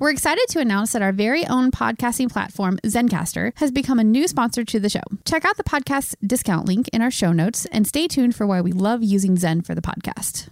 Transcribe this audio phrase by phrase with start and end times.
[0.00, 4.26] We're excited to announce that our very own podcasting platform, Zencastr, has become a new
[4.26, 5.02] sponsor to the show.
[5.26, 8.62] Check out the podcast discount link in our show notes and stay tuned for why
[8.62, 10.48] we love using Zen for the podcast.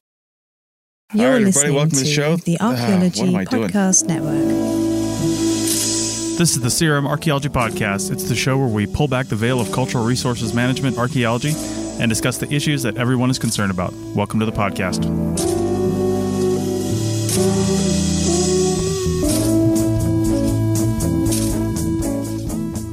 [1.14, 2.36] You're right, listening welcome to the, show.
[2.36, 4.22] the Archaeology uh, Podcast doing?
[4.22, 4.48] Network.
[6.36, 8.12] This is the CRM Archaeology Podcast.
[8.12, 11.54] It's the show where we pull back the veil of cultural resources management archaeology
[11.98, 13.94] and discuss the issues that everyone is concerned about.
[14.14, 15.06] Welcome to the podcast.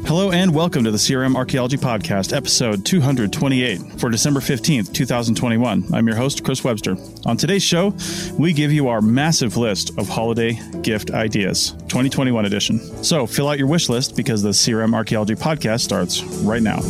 [0.08, 5.86] Hello and welcome to the CRM Archaeology Podcast, episode 228 for December 15th, 2021.
[5.92, 6.96] I'm your host, Chris Webster.
[7.26, 7.92] On today's show,
[8.38, 12.80] we give you our massive list of holiday gift ideas, 2021 edition.
[13.04, 16.82] So fill out your wish list because the CRM Archaeology Podcast starts right now.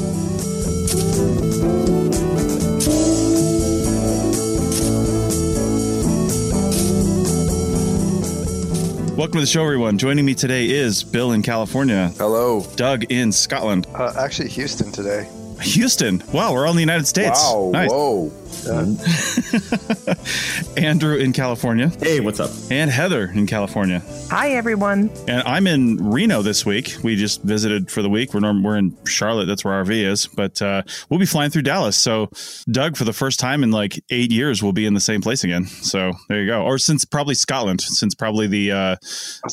[9.16, 9.98] Welcome to the show, everyone.
[9.98, 12.10] Joining me today is Bill in California.
[12.18, 12.68] Hello.
[12.76, 13.88] Doug in Scotland.
[13.96, 15.30] Uh, actually, Houston today.
[15.62, 16.24] Houston.
[16.34, 17.40] Wow, we're all in the United States.
[17.44, 17.70] Wow.
[17.74, 17.92] Nice.
[17.92, 18.32] Whoa.
[20.78, 21.92] Andrew in California.
[22.00, 22.52] Hey, what's up?
[22.72, 24.02] And Heather in California.
[24.30, 25.10] Hi, everyone.
[25.28, 26.96] And I'm in Reno this week.
[27.04, 28.34] We just visited for the week.
[28.34, 29.46] We're norm- we're in Charlotte.
[29.46, 30.28] That's where RV is.
[30.28, 31.98] But uh, we'll be flying through Dallas.
[31.98, 32.30] So
[32.70, 35.44] Doug, for the first time in like eight years, we'll be in the same place
[35.44, 35.66] again.
[35.68, 36.64] So there you go.
[36.64, 38.96] Or since probably Scotland, since probably the uh,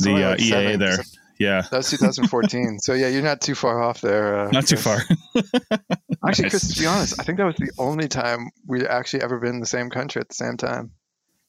[0.00, 0.80] the uh, EAA seven.
[0.80, 0.98] there.
[1.42, 2.78] Yeah, that's 2014.
[2.78, 4.38] so yeah, you're not too far off there.
[4.38, 4.98] Uh, not too far.
[6.26, 6.50] actually, nice.
[6.50, 9.54] Chris, to be honest, I think that was the only time we'd actually ever been
[9.54, 10.92] in the same country at the same time.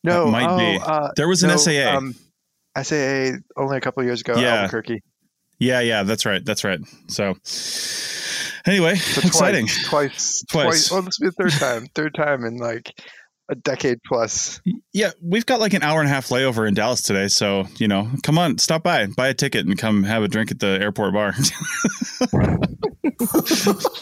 [0.04, 0.80] No, that might oh, be.
[0.84, 1.96] Uh, there was an no, SAA.
[1.98, 2.16] Um,
[2.81, 4.36] SAA only a couple years ago.
[4.36, 4.56] Yeah.
[4.56, 5.02] Albuquerque.
[5.59, 6.44] Yeah, yeah, that's right.
[6.44, 6.80] That's right.
[7.08, 7.36] So,
[8.66, 9.68] anyway, so exciting.
[9.68, 10.92] Twice, twice, twice.
[10.92, 11.88] Well, this will be the third time.
[11.96, 12.92] Third time in like
[13.53, 14.62] a decade plus.
[14.91, 17.88] Yeah, we've got like an hour and a half layover in Dallas today, so you
[17.88, 20.80] know, come on, stop by, buy a ticket, and come have a drink at the
[20.81, 21.34] airport bar.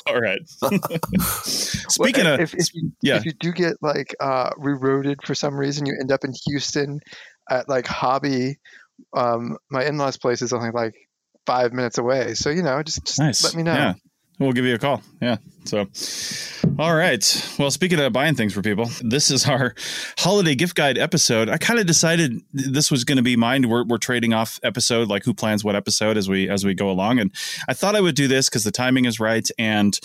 [0.08, 0.42] All right.
[1.22, 5.36] Speaking well, if, of, if you, yeah, if you do get like uh, rerouted for
[5.36, 7.00] some reason, you end up in Houston
[7.50, 8.58] at like Hobby.
[9.16, 10.94] Um, my in-laws' place is only like
[11.46, 13.44] five minutes away, so you know, just, just nice.
[13.44, 13.74] let me know.
[13.74, 13.94] Yeah.
[14.42, 15.04] We'll give you a call.
[15.22, 15.38] Yeah.
[15.66, 15.88] So,
[16.80, 17.54] all right.
[17.60, 19.76] Well, speaking of buying things for people, this is our
[20.18, 21.48] holiday gift guide episode.
[21.48, 23.70] I kind of decided this was going to be mine.
[23.70, 26.90] We're, we're trading off episode, like who plans what episode as we as we go
[26.90, 27.20] along.
[27.20, 27.32] And
[27.70, 30.00] I thought I would do this because the timing is right, and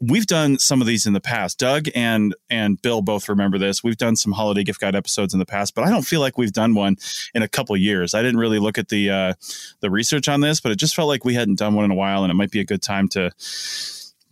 [0.00, 1.58] we've done some of these in the past.
[1.58, 3.82] Doug and and Bill both remember this.
[3.82, 6.38] We've done some holiday gift guide episodes in the past, but I don't feel like
[6.38, 6.96] we've done one
[7.34, 8.14] in a couple years.
[8.14, 9.34] I didn't really look at the uh,
[9.80, 11.96] the research on this, but it just felt like we hadn't done one in a
[11.96, 13.30] while, and it might be a good time to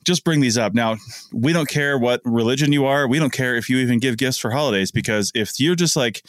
[0.05, 0.73] just bring these up.
[0.73, 0.97] Now,
[1.33, 3.09] we don't care what religion you are.
[3.09, 6.23] We don't care if you even give gifts for holidays because if you're just like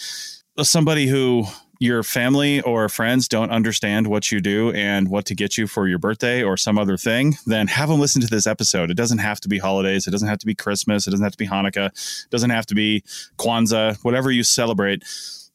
[0.63, 1.45] somebody who
[1.79, 5.88] your family or friends don't understand what you do and what to get you for
[5.88, 8.89] your birthday or some other thing, then have them listen to this episode.
[8.89, 10.07] It doesn't have to be holidays.
[10.07, 11.07] It doesn't have to be Christmas.
[11.07, 11.88] It doesn't have to be Hanukkah.
[11.88, 13.03] It doesn't have to be
[13.38, 15.03] Kwanzaa, whatever you celebrate.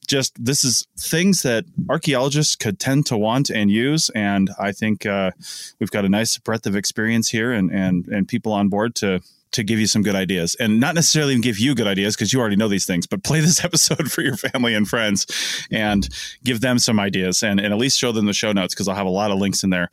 [0.09, 5.07] Just this is things that archaeologists could tend to want and use, and I think
[5.07, 5.31] uh,
[5.79, 9.21] we've got a nice breadth of experience here and and and people on board to
[9.53, 12.41] to give you some good ideas and not necessarily give you good ideas because you
[12.41, 16.09] already know these things, but play this episode for your family and friends and
[16.45, 18.97] give them some ideas and, and at least show them the show notes because I'll
[18.97, 19.91] have a lot of links in there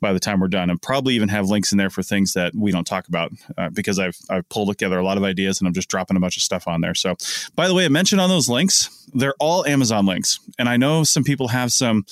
[0.00, 2.54] by the time we're done and probably even have links in there for things that
[2.54, 5.66] we don't talk about uh, because I've, I've pulled together a lot of ideas and
[5.66, 6.94] I'm just dropping a bunch of stuff on there.
[6.94, 7.16] So,
[7.56, 10.40] by the way, I mentioned on those links, they're all Amazon links.
[10.58, 12.04] And I know some people have some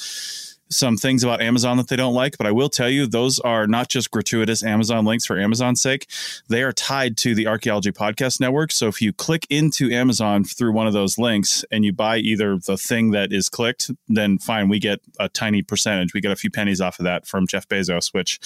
[0.68, 3.66] some things about Amazon that they don't like, but I will tell you those are
[3.66, 6.08] not just gratuitous Amazon links for Amazon's sake.
[6.48, 8.72] They are tied to the Archaeology Podcast Network.
[8.72, 12.58] So if you click into Amazon through one of those links and you buy either
[12.58, 16.14] the thing that is clicked, then fine, we get a tiny percentage.
[16.14, 18.40] We get a few pennies off of that from Jeff Bezos, which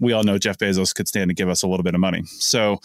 [0.00, 2.24] we all know Jeff Bezos could stand to give us a little bit of money.
[2.26, 2.80] So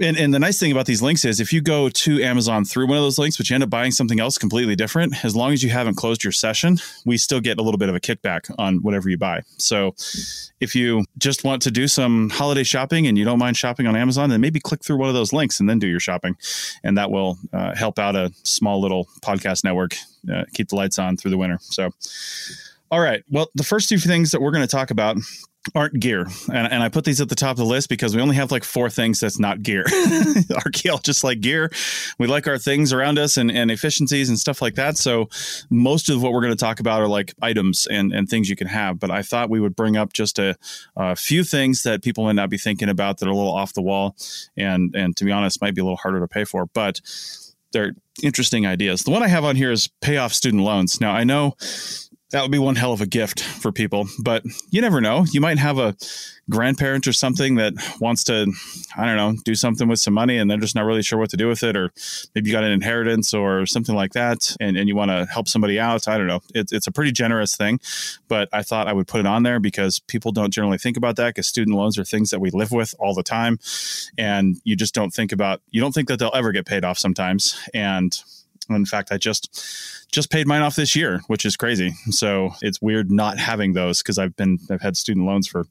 [0.00, 2.86] and, and the nice thing about these links is if you go to Amazon through
[2.86, 5.52] one of those links, but you end up buying something else completely different, as long
[5.52, 8.52] as you haven't closed your session, we still get a little bit of a kickback
[8.58, 9.42] on whatever you buy.
[9.58, 9.94] So
[10.60, 13.96] if you just want to do some holiday shopping and you don't mind shopping on
[13.96, 16.36] Amazon, then maybe click through one of those links and then do your shopping.
[16.82, 19.96] And that will uh, help out a small little podcast network,
[20.32, 21.58] uh, keep the lights on through the winter.
[21.62, 21.90] So,
[22.90, 23.22] All right.
[23.30, 25.16] Well, the first two things that we're going to talk about
[25.74, 26.26] aren't gear.
[26.52, 28.50] And, and I put these at the top of the list because we only have
[28.50, 29.84] like four things that's not gear.
[30.64, 31.70] Archaeologists like gear.
[32.18, 34.96] We like our things around us and, and efficiencies and stuff like that.
[34.96, 35.28] So
[35.68, 38.56] most of what we're going to talk about are like items and, and things you
[38.56, 38.98] can have.
[38.98, 40.56] But I thought we would bring up just a,
[40.96, 43.74] a few things that people might not be thinking about that are a little off
[43.74, 44.16] the wall
[44.56, 46.66] and, and to be honest, might be a little harder to pay for.
[46.66, 47.00] But
[47.72, 47.92] they're
[48.22, 49.04] interesting ideas.
[49.04, 51.00] The one I have on here is pay off student loans.
[51.00, 51.54] Now I know
[52.30, 54.06] that would be one hell of a gift for people.
[54.22, 55.24] But you never know.
[55.32, 55.96] You might have a
[56.48, 58.52] grandparent or something that wants to,
[58.96, 61.30] I don't know, do something with some money and they're just not really sure what
[61.30, 61.76] to do with it.
[61.76, 61.92] Or
[62.34, 65.48] maybe you got an inheritance or something like that and, and you want to help
[65.48, 66.08] somebody out.
[66.08, 66.40] I don't know.
[66.54, 67.80] It's, it's a pretty generous thing.
[68.28, 71.16] But I thought I would put it on there because people don't generally think about
[71.16, 73.58] that because student loans are things that we live with all the time.
[74.18, 76.98] And you just don't think about, you don't think that they'll ever get paid off
[76.98, 77.58] sometimes.
[77.74, 78.20] And
[78.76, 81.92] in fact, I just just paid mine off this year, which is crazy.
[82.10, 85.64] So it's weird not having those because I've been I've had student loans for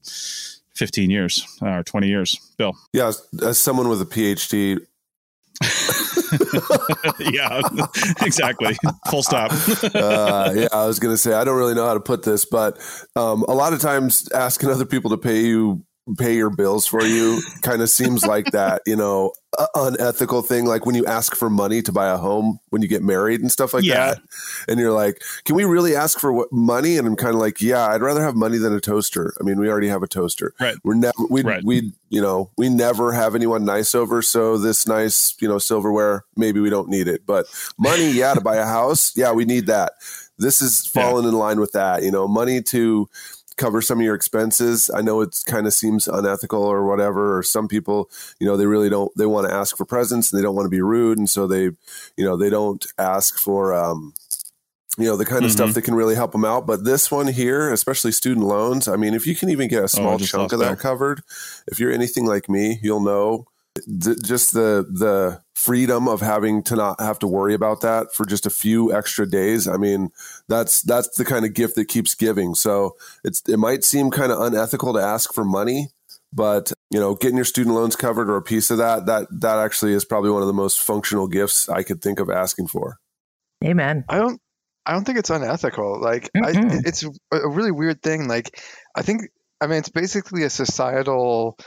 [0.75, 2.39] 15 years or 20 years.
[2.57, 2.75] Bill.
[2.93, 3.11] Yeah,
[3.43, 4.79] as someone with a PhD,
[7.19, 7.61] yeah,
[8.21, 8.77] exactly.
[9.09, 9.51] Full stop.
[9.95, 12.45] uh, yeah, I was going to say I don't really know how to put this,
[12.45, 12.77] but
[13.17, 15.83] um, a lot of times asking other people to pay you
[16.17, 19.33] pay your bills for you kind of seems like that, you know,
[19.75, 20.65] unethical thing.
[20.65, 23.51] Like when you ask for money to buy a home when you get married and
[23.51, 24.13] stuff like yeah.
[24.13, 24.21] that.
[24.67, 26.97] And you're like, can we really ask for what money?
[26.97, 29.33] And I'm kind of like, yeah, I'd rather have money than a toaster.
[29.39, 30.53] I mean, we already have a toaster.
[30.59, 30.75] Right.
[30.83, 31.63] We're never, we, right.
[31.63, 34.21] we, you know, we never have anyone nice over.
[34.21, 37.47] So this nice, you know, silverware, maybe we don't need it, but
[37.77, 39.15] money, yeah, to buy a house.
[39.15, 39.93] Yeah, we need that.
[40.37, 41.31] This is falling yeah.
[41.31, 43.09] in line with that, you know, money to,
[43.59, 44.89] cover some of your expenses.
[44.93, 48.09] I know it kind of seems unethical or whatever, or some people,
[48.39, 50.65] you know, they really don't, they want to ask for presents and they don't want
[50.65, 51.17] to be rude.
[51.17, 54.13] And so they, you know, they don't ask for, um,
[54.97, 55.57] you know, the kind of mm-hmm.
[55.57, 56.65] stuff that can really help them out.
[56.65, 59.83] But this one here, especially student loans, I mean, if you can even get a
[59.83, 61.21] oh, small oh, chunk of that, that covered,
[61.67, 63.47] if you're anything like me, you'll know
[63.87, 68.45] just the the freedom of having to not have to worry about that for just
[68.45, 69.67] a few extra days.
[69.67, 70.09] I mean
[70.47, 72.55] that's that's the kind of gift that keeps giving.
[72.55, 75.89] So it's it might seem kind of unethical to ask for money
[76.31, 79.57] but you know getting your student loans covered or a piece of that that that
[79.57, 82.99] actually is probably one of the most functional gifts i could think of asking for.
[83.63, 84.05] Amen.
[84.07, 84.41] I don't
[84.85, 85.99] i don't think it's unethical.
[86.01, 86.53] Like I,
[86.85, 88.27] it's a really weird thing.
[88.27, 88.59] Like
[88.95, 89.23] i think
[89.61, 91.57] i mean it's basically a societal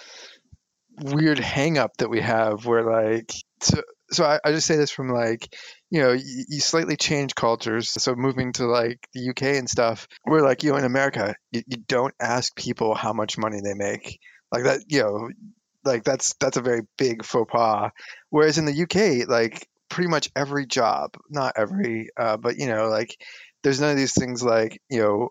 [1.00, 4.90] weird hang up that we have where like so so I, I just say this
[4.90, 5.54] from like
[5.90, 10.06] you know you, you, slightly change cultures so moving to like the uk and stuff
[10.26, 13.74] we're like you know in america you, you don't ask people how much money they
[13.74, 14.18] make.
[14.50, 15.30] Like that you know
[15.84, 17.90] like that's that's a very big faux pas.
[18.30, 22.88] Whereas in the uk like pretty much every job not every uh, but you know
[22.88, 23.16] like
[23.62, 25.28] there's none of these things like you know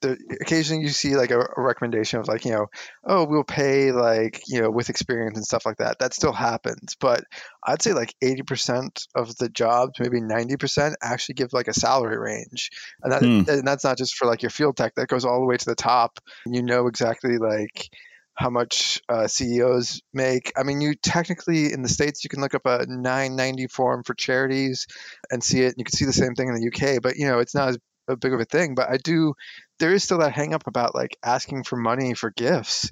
[0.00, 2.66] the, occasionally you see like a, a, recommendation of like you know
[3.04, 6.96] oh we'll pay like you know with experience and stuff like that that still happens
[7.00, 7.24] but
[7.66, 12.70] i'd say like 80% of the jobs maybe 90% actually give like a salary range
[13.02, 13.48] and that mm.
[13.48, 15.66] and that's not just for like your field tech that goes all the way to
[15.66, 17.90] the top you know exactly like
[18.38, 20.52] how much uh, CEOs make.
[20.56, 24.14] I mean, you technically in the states you can look up a 990 form for
[24.14, 24.86] charities
[25.32, 25.70] and see it.
[25.70, 27.70] And You can see the same thing in the UK, but you know it's not
[27.70, 28.76] as a big of a thing.
[28.76, 29.34] But I do
[29.78, 32.90] there is still that hang up about like asking for money for gifts.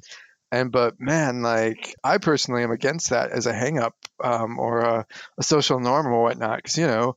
[0.52, 4.81] And but man, like I personally am against that as a hang up um, or
[4.81, 5.07] a,
[5.38, 6.59] a social norm or whatnot.
[6.59, 7.16] Because you know,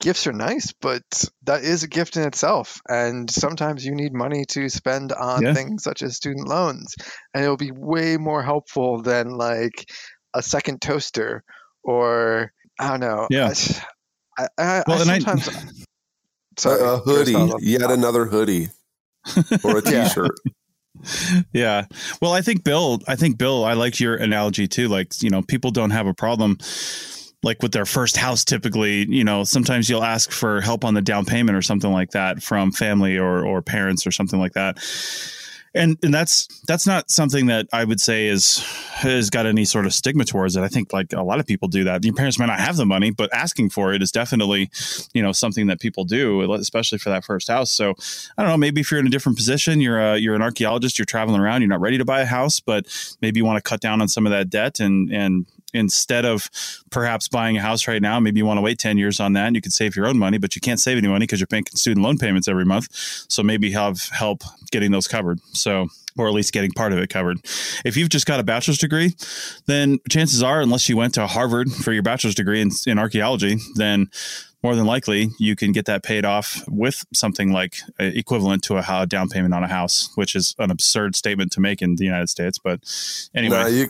[0.00, 1.02] gifts are nice, but
[1.44, 2.80] that is a gift in itself.
[2.88, 5.54] And sometimes you need money to spend on yeah.
[5.54, 6.96] things such as student loans.
[7.32, 9.88] And it'll be way more helpful than like
[10.34, 11.44] a second toaster
[11.84, 13.28] or I don't know.
[13.30, 13.52] Yeah.
[14.36, 15.48] I, I, well, I sometimes.
[15.48, 15.52] I,
[16.58, 18.70] sorry, a hoodie, yet another hoodie
[19.64, 20.32] or a t-shirt.
[21.52, 21.86] yeah.
[22.20, 24.88] Well, I think Bill, I think Bill, I like your analogy too.
[24.88, 26.58] Like, you know, people don't have a problem
[27.42, 31.02] like with their first house typically, you know, sometimes you'll ask for help on the
[31.02, 34.78] down payment or something like that from family or or parents or something like that
[35.74, 38.58] and and that's that's not something that I would say is
[38.92, 40.62] has got any sort of stigma towards it.
[40.62, 42.04] I think like a lot of people do that.
[42.04, 44.70] Your parents might not have the money, but asking for it is definitely
[45.12, 47.70] you know something that people do, especially for that first house.
[47.70, 47.94] So
[48.38, 48.56] I don't know.
[48.56, 51.62] Maybe if you're in a different position, you're a, you're an archaeologist, you're traveling around,
[51.62, 52.86] you're not ready to buy a house, but
[53.20, 56.48] maybe you want to cut down on some of that debt and and instead of
[56.90, 59.46] perhaps buying a house right now, maybe you want to wait 10 years on that
[59.46, 61.46] and you can save your own money, but you can't save any money because you're
[61.46, 62.88] paying student loan payments every month.
[63.28, 65.40] So maybe have help getting those covered.
[65.52, 67.38] So, or at least getting part of it covered.
[67.84, 69.14] If you've just got a bachelor's degree,
[69.66, 73.56] then chances are, unless you went to Harvard for your bachelor's degree in, in archaeology,
[73.74, 74.08] then
[74.64, 78.78] more than likely you can get that paid off with something like uh, equivalent to
[78.78, 82.04] a down payment on a house, which is an absurd statement to make in the
[82.04, 82.58] United States.
[82.58, 82.80] But
[83.34, 83.88] anyway, nah, you,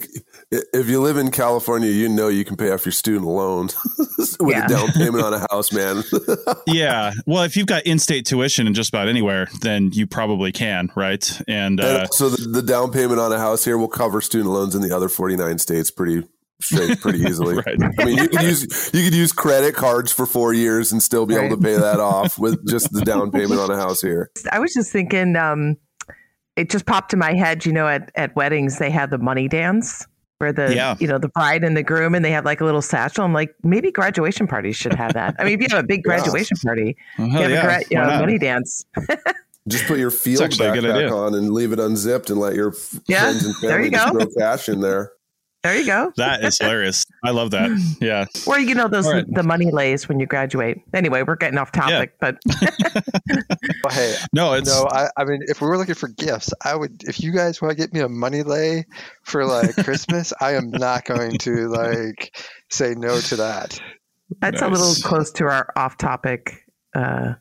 [0.50, 3.76] if you live in California, you know you can pay off your student loans
[4.40, 4.66] with yeah.
[4.66, 6.02] a down payment on a house, man.
[6.66, 7.12] yeah.
[7.24, 11.40] Well, if you've got in-state tuition in just about anywhere, then you probably can, right?
[11.46, 14.52] And, uh, and so the, the down payment on a house here will cover student
[14.52, 16.24] loans in the other 49 states pretty
[16.64, 17.56] straight pretty easily.
[17.56, 17.76] right.
[17.98, 21.26] I mean, you could use you could use credit cards for four years and still
[21.26, 21.46] be right.
[21.46, 24.30] able to pay that off with just the down payment on a house here.
[24.50, 25.76] I was just thinking, um,
[26.56, 27.64] it just popped in my head.
[27.66, 30.06] You know, at at weddings they have the money dance
[30.38, 30.96] where the yeah.
[30.98, 33.24] you know the bride and the groom and they have like a little satchel.
[33.24, 35.36] I'm like, maybe graduation parties should have that.
[35.38, 36.68] I mean, if you have a big graduation yeah.
[36.68, 37.58] party, well, you have yeah.
[37.58, 38.84] a gra- you know, money dance.
[39.66, 42.74] Just put your field backpack on and leave it unzipped and let your
[43.06, 45.12] yeah, friends and family just throw cash in there.
[45.64, 46.12] There you go.
[46.16, 47.06] That is hilarious.
[47.24, 47.70] I love that.
[48.00, 48.26] Yeah.
[48.46, 49.24] Or you know those right.
[49.26, 50.82] the money lays when you graduate.
[50.92, 52.32] Anyway, we're getting off topic, yeah.
[52.32, 52.38] but
[53.82, 54.86] well, hey, no, it's no.
[54.90, 57.02] I, I mean, if we were looking for gifts, I would.
[57.04, 58.84] If you guys want to get me a money lay
[59.22, 62.36] for like Christmas, I am not going to like
[62.68, 63.80] say no to that.
[64.40, 64.68] That's nice.
[64.68, 67.34] a little close to our off topic uh,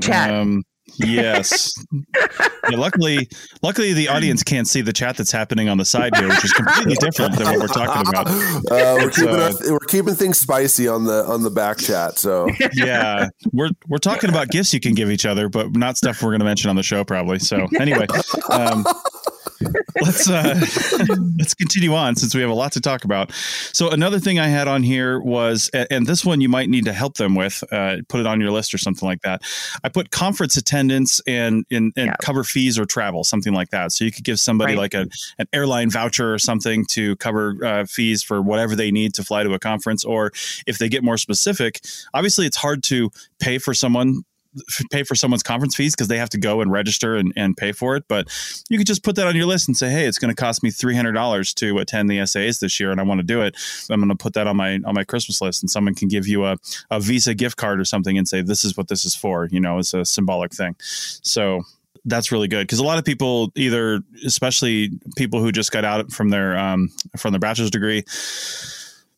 [0.00, 0.30] chat.
[0.30, 0.62] Um,
[0.98, 1.72] Yes.
[1.92, 3.28] yeah, luckily,
[3.62, 6.52] luckily the audience can't see the chat that's happening on the side here, which is
[6.52, 8.26] completely different than what we're talking about.
[8.66, 12.18] Uh, we're, keeping uh, we're keeping things spicy on the on the back chat.
[12.18, 16.22] So yeah, we're we're talking about gifts you can give each other, but not stuff
[16.22, 17.38] we're going to mention on the show probably.
[17.38, 18.06] So anyway.
[18.50, 18.84] Um,
[20.00, 20.54] let's uh,
[21.38, 23.32] let's continue on since we have a lot to talk about.
[23.72, 26.92] So another thing I had on here was, and this one you might need to
[26.92, 27.62] help them with.
[27.72, 29.42] Uh, put it on your list or something like that.
[29.84, 32.16] I put conference attendance and and, and yeah.
[32.20, 33.92] cover fees or travel, something like that.
[33.92, 34.92] So you could give somebody right.
[34.92, 35.06] like a
[35.38, 39.42] an airline voucher or something to cover uh, fees for whatever they need to fly
[39.42, 40.32] to a conference, or
[40.66, 41.80] if they get more specific,
[42.14, 43.10] obviously it's hard to
[43.40, 44.22] pay for someone
[44.90, 47.72] pay for someone's conference fees because they have to go and register and, and pay
[47.72, 48.04] for it.
[48.08, 48.28] But
[48.68, 50.62] you could just put that on your list and say, hey, it's going to cost
[50.62, 53.42] me three hundred dollars to attend the SAs this year, and I want to do
[53.42, 53.56] it.
[53.90, 56.26] I'm going to put that on my on my Christmas list, and someone can give
[56.26, 56.56] you a,
[56.90, 59.46] a Visa gift card or something and say, this is what this is for.
[59.46, 60.76] You know, it's a symbolic thing.
[60.80, 61.62] So
[62.06, 66.12] that's really good because a lot of people either especially people who just got out
[66.12, 68.04] from their um, from their bachelor's degree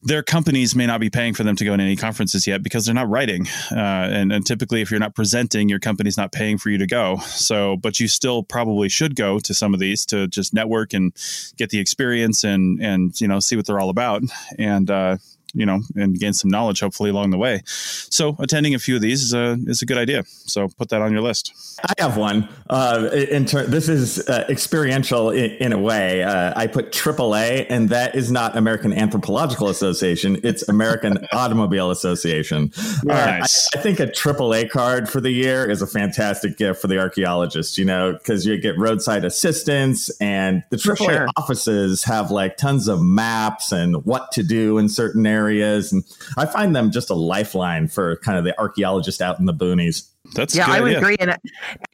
[0.02, 2.86] their companies may not be paying for them to go to any conferences yet because
[2.86, 3.46] they're not writing.
[3.70, 6.86] Uh, and, and, typically, if you're not presenting, your company's not paying for you to
[6.86, 7.16] go.
[7.26, 11.12] So, but you still probably should go to some of these to just network and
[11.56, 14.22] get the experience and and you know see what they're all about.
[14.58, 15.16] And uh,
[15.54, 17.62] you know, and gain some knowledge hopefully along the way.
[17.64, 20.24] So attending a few of these is a is a good idea.
[20.26, 21.52] So put that on your list.
[21.82, 22.48] I have one.
[22.68, 26.22] Uh, in ter- this is uh, experiential in, in, a way.
[26.22, 30.38] Uh, I put AAA, and that is not American Anthropological Association.
[30.42, 32.72] It's American Automobile Association.
[33.04, 33.68] Nice.
[33.74, 36.98] I, I, think a AAA card for the year is a fantastic gift for the
[36.98, 37.78] archaeologist.
[37.78, 41.28] You know, because you get roadside assistance, and the AAA sure.
[41.36, 45.92] offices have like tons of maps and what to do in certain areas areas.
[45.92, 46.02] And
[46.36, 50.08] I find them just a lifeline for kind of the archaeologist out in the boonies.
[50.34, 50.98] That's yeah, I would idea.
[50.98, 51.16] agree.
[51.20, 51.36] And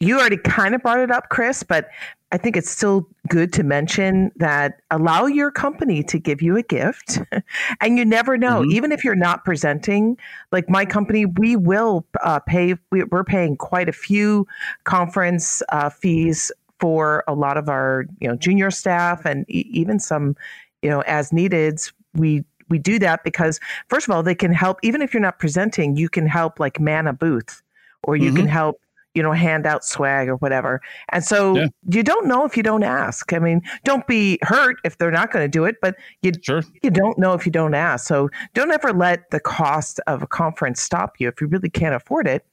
[0.01, 1.89] you already kind of brought it up, Chris, but
[2.33, 6.63] I think it's still good to mention that allow your company to give you a
[6.63, 7.21] gift.
[7.81, 8.73] and you never know, mm-hmm.
[8.73, 10.19] even if you're not presenting,
[10.51, 14.49] like my company, we will uh, pay, we, are paying quite a few
[14.83, 20.01] conference uh, fees for a lot of our, you know, junior staff and e- even
[20.01, 20.35] some,
[20.83, 21.79] you know, as needed.
[22.15, 25.39] We we do that because first of all they can help even if you're not
[25.39, 27.63] presenting you can help like man a booth
[28.03, 28.37] or you mm-hmm.
[28.37, 28.81] can help
[29.15, 30.81] you know hand out swag or whatever.
[31.11, 31.67] And so yeah.
[31.89, 33.33] you don't know if you don't ask.
[33.33, 36.63] I mean don't be hurt if they're not going to do it but you sure.
[36.83, 38.07] you don't know if you don't ask.
[38.07, 41.29] So don't ever let the cost of a conference stop you.
[41.29, 42.45] If you really can't afford it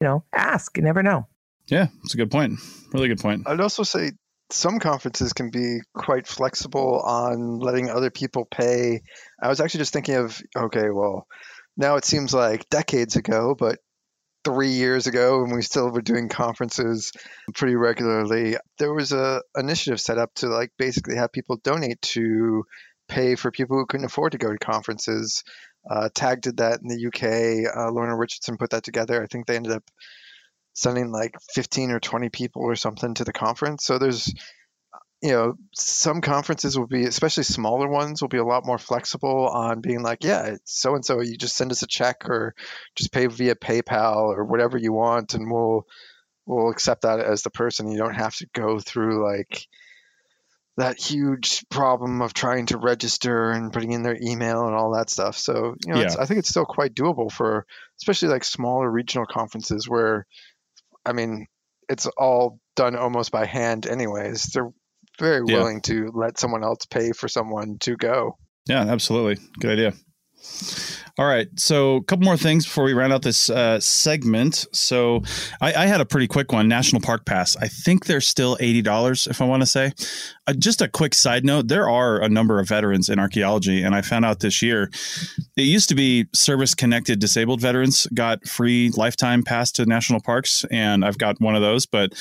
[0.00, 0.76] you know ask.
[0.76, 1.26] You never know.
[1.66, 2.58] Yeah it's a good point.
[2.92, 3.46] Really good point.
[3.46, 4.12] I'd also say
[4.52, 9.02] some conferences can be quite flexible on letting other people pay.
[9.42, 11.26] I was actually just thinking of okay, well,
[11.76, 13.78] now it seems like decades ago, but
[14.44, 17.12] three years ago when we still were doing conferences
[17.54, 22.64] pretty regularly, there was a initiative set up to like basically have people donate to
[23.08, 25.42] pay for people who couldn't afford to go to conferences.
[25.88, 27.74] Uh, TAG did that in the UK.
[27.76, 29.22] Uh, Lorna Richardson put that together.
[29.22, 29.84] I think they ended up
[30.72, 33.84] sending like 15 or 20 people or something to the conference.
[33.84, 34.32] So there's,
[35.22, 39.48] you know, some conferences will be, especially smaller ones, will be a lot more flexible
[39.48, 42.54] on being like, yeah, so and so, you just send us a check or
[42.96, 45.86] just pay via PayPal or whatever you want, and we'll
[46.46, 47.90] we'll accept that as the person.
[47.90, 49.66] You don't have to go through like
[50.76, 55.10] that huge problem of trying to register and putting in their email and all that
[55.10, 55.36] stuff.
[55.36, 56.14] So, you know, yeah.
[56.18, 57.66] I think it's still quite doable for
[57.98, 60.26] especially like smaller regional conferences where,
[61.04, 61.46] I mean,
[61.88, 64.44] it's all done almost by hand anyways.
[64.44, 64.70] They're
[65.18, 65.94] very willing yeah.
[65.94, 68.38] to let someone else pay for someone to go.
[68.66, 69.44] Yeah, absolutely.
[69.58, 69.92] Good idea.
[71.18, 71.48] All right.
[71.56, 74.66] So, a couple more things before we round out this uh, segment.
[74.72, 75.22] So,
[75.60, 77.56] I, I, had a pretty quick one National Park Pass.
[77.56, 79.92] I think they're still $80, if I want to say.
[80.46, 83.94] Uh, just a quick side note there are a number of veterans in archaeology, and
[83.94, 84.90] I found out this year
[85.56, 90.64] it used to be service connected disabled veterans got free lifetime pass to national parks,
[90.70, 92.14] and I've got one of those, but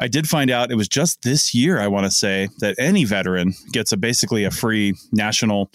[0.00, 3.04] I did find out it was just this year, I want to say, that any
[3.04, 5.70] veteran gets a basically a free national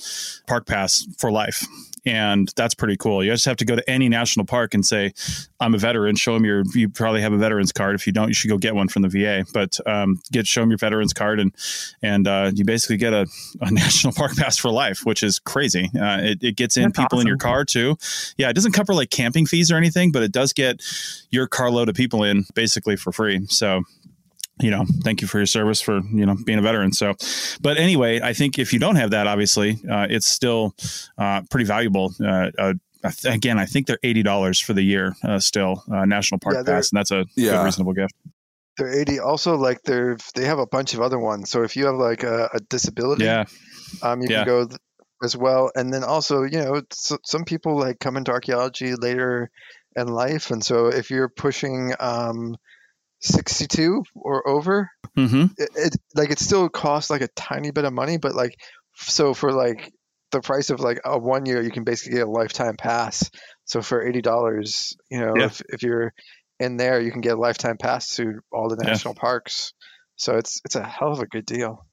[0.47, 1.65] park pass for life
[2.05, 3.23] and that's pretty cool.
[3.23, 5.13] You just have to go to any national park and say,
[5.59, 6.63] "I'm a veteran." Show them your.
[6.73, 7.95] You probably have a veterans card.
[7.95, 9.45] If you don't, you should go get one from the VA.
[9.53, 11.53] But um, get show them your veterans card, and
[12.01, 13.27] and uh, you basically get a,
[13.61, 15.89] a, national park pass for life, which is crazy.
[15.95, 17.21] Uh, it, it, gets in that's people awesome.
[17.21, 17.97] in your car too.
[18.37, 20.81] Yeah, it doesn't cover like camping fees or anything, but it does get
[21.31, 23.45] your carload of people in basically for free.
[23.47, 23.83] So
[24.59, 26.91] you know, thank you for your service for, you know, being a veteran.
[26.91, 27.13] So,
[27.61, 30.75] but anyway, I think if you don't have that, obviously, uh, it's still
[31.17, 32.13] uh, pretty valuable.
[32.21, 32.73] Uh, uh
[33.25, 36.91] again, I think they're $80 for the year uh, still, uh, National Park yeah, Pass,
[36.91, 37.51] and that's a yeah.
[37.51, 38.13] good, reasonable gift.
[38.77, 39.19] They're 80.
[39.19, 41.49] Also, like they're, they have a bunch of other ones.
[41.49, 43.45] So if you have like a, a disability, yeah.
[44.01, 44.43] um, you yeah.
[44.43, 44.79] can go th-
[45.23, 45.71] as well.
[45.75, 49.49] And then also, you know, some people like come into archaeology later
[49.95, 50.51] in life.
[50.51, 52.57] And so if you're pushing, um,
[53.21, 55.45] 62 or over mm-hmm.
[55.57, 58.55] it, it, like it still costs like a tiny bit of money but like
[58.95, 59.91] so for like
[60.31, 63.29] the price of like a one year you can basically get a lifetime pass
[63.65, 65.45] so for $80 you know yeah.
[65.45, 66.13] if, if you're
[66.59, 69.21] in there you can get a lifetime pass to all the national yeah.
[69.21, 69.73] parks
[70.15, 71.85] so it's it's a hell of a good deal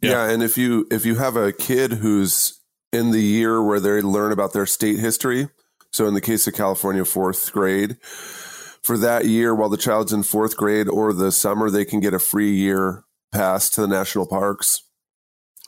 [0.00, 0.10] yeah.
[0.10, 2.60] yeah and if you if you have a kid who's
[2.92, 5.48] in the year where they learn about their state history
[5.92, 7.98] so in the case of california fourth grade
[8.82, 12.14] for that year while the child's in fourth grade or the summer, they can get
[12.14, 14.82] a free year pass to the national parks.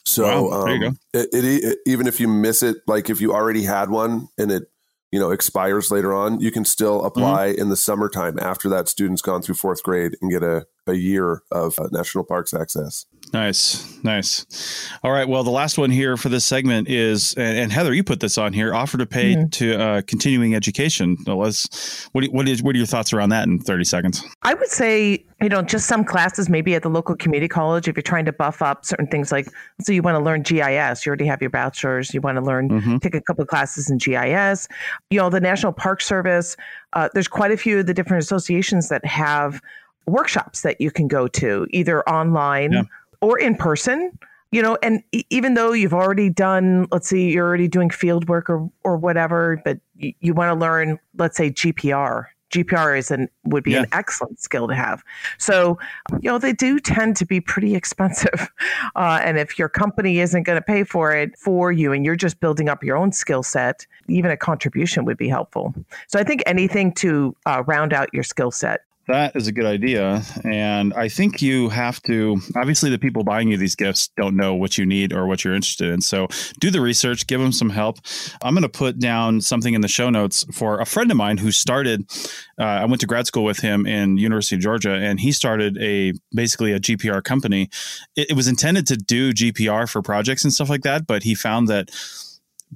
[0.07, 3.63] So wow, um, it, it, it, even if you miss it, like if you already
[3.63, 4.65] had one and it
[5.11, 7.07] you know expires later on, you can still mm-hmm.
[7.07, 7.63] apply mm-hmm.
[7.63, 11.43] in the summertime after that student's gone through fourth grade and get a, a year
[11.51, 13.07] of uh, national parks access.
[13.35, 14.89] Nice, nice.
[15.03, 15.29] All right.
[15.29, 18.39] Well, the last one here for this segment is, and, and Heather, you put this
[18.39, 19.49] on here: offer to pay mm-hmm.
[19.49, 21.17] to uh, continuing education.
[21.27, 22.05] let's.
[22.13, 24.25] What what is what are your thoughts around that in thirty seconds?
[24.45, 27.97] I would say you know just some classes maybe at the local community college if
[27.97, 29.49] you're trying to buff up certain things like
[29.81, 32.69] so you want to learn GIS, you already have your bachelor's, you want to learn
[32.69, 32.99] mm-hmm.
[32.99, 34.69] take a couple of classes in GIS.
[35.11, 36.57] You know the National Park Service.
[36.93, 39.61] Uh, there's quite a few of the different associations that have
[40.07, 42.71] workshops that you can go to either online.
[42.71, 42.83] Yeah
[43.25, 44.17] or in person
[44.53, 48.49] you know and even though you've already done let's say you're already doing field work
[48.51, 53.29] or or whatever but you, you want to learn let's say gpr gpr is an
[53.45, 53.81] would be yeah.
[53.81, 55.03] an excellent skill to have.
[55.39, 55.77] So
[56.21, 58.49] you know they do tend to be pretty expensive
[58.97, 62.15] uh, and if your company isn't going to pay for it for you and you're
[62.15, 65.75] just building up your own skill set even a contribution would be helpful.
[66.07, 69.67] So i think anything to uh, round out your skill set that is a good
[69.67, 70.23] idea.
[70.45, 74.55] And I think you have to, obviously, the people buying you these gifts don't know
[74.55, 76.01] what you need or what you're interested in.
[76.01, 76.29] So
[76.61, 77.99] do the research, give them some help.
[78.43, 81.39] I'm going to put down something in the show notes for a friend of mine
[81.39, 82.09] who started,
[82.59, 85.77] uh, I went to grad school with him in University of Georgia, and he started
[85.79, 87.69] a basically a GPR company.
[88.17, 91.35] It, it was intended to do GPR for projects and stuff like that, but he
[91.35, 91.91] found that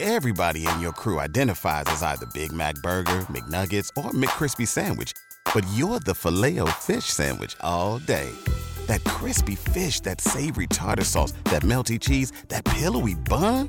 [0.00, 5.12] Everybody in your crew identifies as either Big Mac Burger, McNuggets, or McCrispy Sandwich,
[5.54, 8.32] but you're the filet fish Sandwich all day
[8.86, 13.68] that crispy fish, that savory tartar sauce, that melty cheese, that pillowy bun.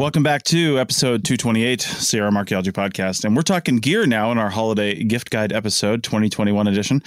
[0.00, 3.22] Welcome back to episode 228, CRM Archaeology Podcast.
[3.26, 7.02] And we're talking gear now in our holiday gift guide episode, 2021 edition.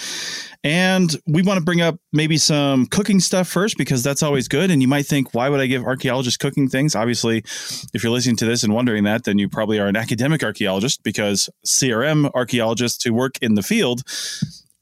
[0.64, 4.70] And we want to bring up maybe some cooking stuff first because that's always good.
[4.70, 6.96] And you might think, why would I give archaeologists cooking things?
[6.96, 7.40] Obviously,
[7.96, 11.02] if you're listening to this and wondering that, then you probably are an academic archaeologist
[11.02, 14.04] because CRM archaeologists who work in the field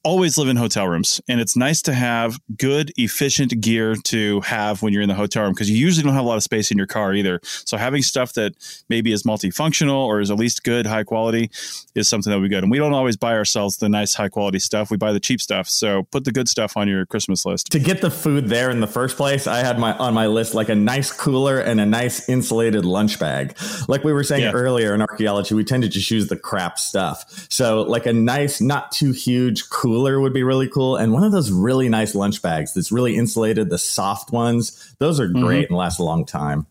[0.04, 4.82] always live in hotel rooms and it's nice to have good efficient gear to have
[4.82, 6.72] when you're in the hotel room because you usually don't have a lot of space
[6.72, 7.40] in your car either.
[7.44, 8.56] So having stuff that
[8.90, 11.52] maybe is multifunctional or is at least good high quality
[11.94, 12.64] is something that we good.
[12.64, 14.90] And we don't always buy ourselves the nice high quality stuff.
[14.90, 15.70] We buy the cheap stuff.
[15.70, 17.68] So put the good stuff on your christmas list.
[17.72, 20.56] To get the food there in the first place i had my on my list
[20.56, 23.56] like a nice cooler and a nice insulated lunch bag.
[23.88, 24.52] Like we were saying yeah.
[24.52, 27.48] earlier in archaeology we tend to just use the crap stuff.
[27.52, 30.96] So like a nice not too huge cooler cooler would be really cool.
[30.96, 35.20] And one of those really nice lunch bags that's really insulated, the soft ones, those
[35.20, 35.74] are great mm-hmm.
[35.74, 36.66] and last a long time.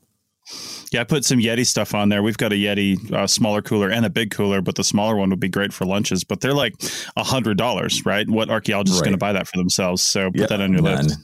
[0.90, 2.22] Yeah, I put some Yeti stuff on there.
[2.22, 5.28] We've got a Yeti uh, smaller cooler and a big cooler, but the smaller one
[5.30, 6.24] would be great for lunches.
[6.24, 6.74] But they're like
[7.14, 8.28] a hundred dollars, right?
[8.28, 8.96] What archaeologist right.
[8.96, 10.02] is going to buy that for themselves?
[10.02, 11.06] So put that on your none.
[11.06, 11.18] list.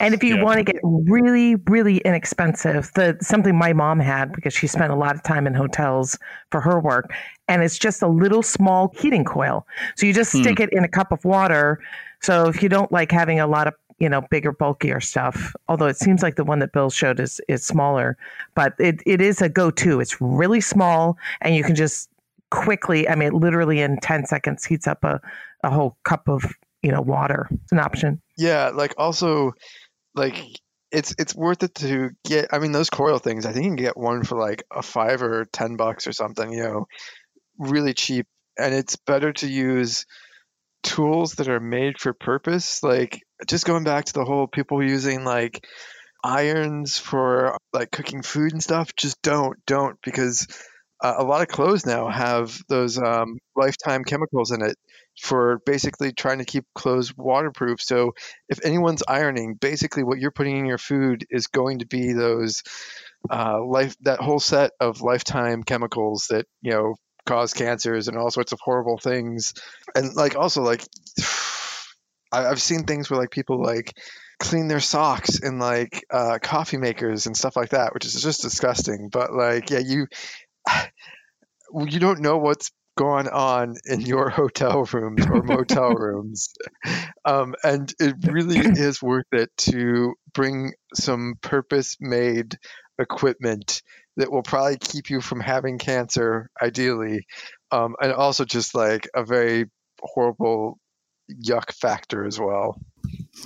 [0.00, 0.42] And if you yeah.
[0.42, 4.96] want to get really, really inexpensive, the something my mom had because she spent a
[4.96, 6.18] lot of time in hotels
[6.50, 7.12] for her work,
[7.46, 9.66] and it's just a little small heating coil.
[9.96, 10.42] So you just hmm.
[10.42, 11.80] stick it in a cup of water.
[12.22, 15.86] So if you don't like having a lot of you know bigger, bulkier stuff, although
[15.86, 18.16] it seems like the one that Bill showed is is smaller,
[18.56, 20.00] but it, it is a go to.
[20.00, 22.10] It's really small, and you can just
[22.50, 23.08] quickly.
[23.08, 25.20] I mean, literally in ten seconds, heats up a
[25.62, 26.44] a whole cup of
[26.82, 27.48] you know water.
[27.50, 28.20] It's an option.
[28.36, 29.52] Yeah, like also
[30.14, 30.36] like
[30.90, 32.48] it's it's worth it to get.
[32.52, 33.46] I mean, those coil things.
[33.46, 36.52] I think you can get one for like a five or ten bucks or something.
[36.52, 36.86] You know,
[37.58, 38.26] really cheap,
[38.58, 40.06] and it's better to use
[40.82, 42.82] tools that are made for purpose.
[42.82, 45.66] Like just going back to the whole people using like
[46.22, 48.94] irons for like cooking food and stuff.
[48.96, 50.46] Just don't don't because
[51.00, 54.76] uh, a lot of clothes now have those um, lifetime chemicals in it
[55.20, 57.80] for basically trying to keep clothes waterproof.
[57.80, 58.12] So
[58.48, 62.62] if anyone's ironing, basically what you're putting in your food is going to be those
[63.30, 66.94] uh, life that whole set of lifetime chemicals that you know
[67.26, 69.54] cause cancers and all sorts of horrible things.
[69.94, 70.82] And like also like
[72.32, 73.92] I've seen things where like people like
[74.40, 78.42] clean their socks in like uh, coffee makers and stuff like that, which is just
[78.42, 79.08] disgusting.
[79.08, 80.06] But like, yeah, you
[81.74, 86.54] you don't know what's going on in your hotel rooms or motel rooms.
[87.24, 92.56] Um, and it really is worth it to bring some purpose made
[92.98, 93.82] equipment
[94.16, 97.26] that will probably keep you from having cancer, ideally.
[97.72, 99.66] Um, and also just like a very
[100.00, 100.78] horrible
[101.30, 102.80] yuck factor as well.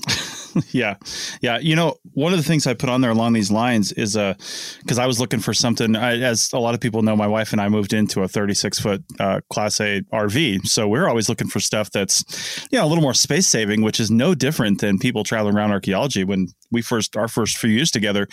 [0.70, 0.96] yeah.
[1.40, 1.58] Yeah.
[1.58, 4.34] You know, one of the things I put on there along these lines is uh
[4.80, 5.96] because I was looking for something.
[5.96, 8.78] I, as a lot of people know, my wife and I moved into a 36
[8.78, 12.88] foot uh, Class A RV, so we're always looking for stuff that's, you know, a
[12.88, 16.24] little more space saving, which is no different than people traveling around archaeology.
[16.24, 18.28] When we first our first few years together,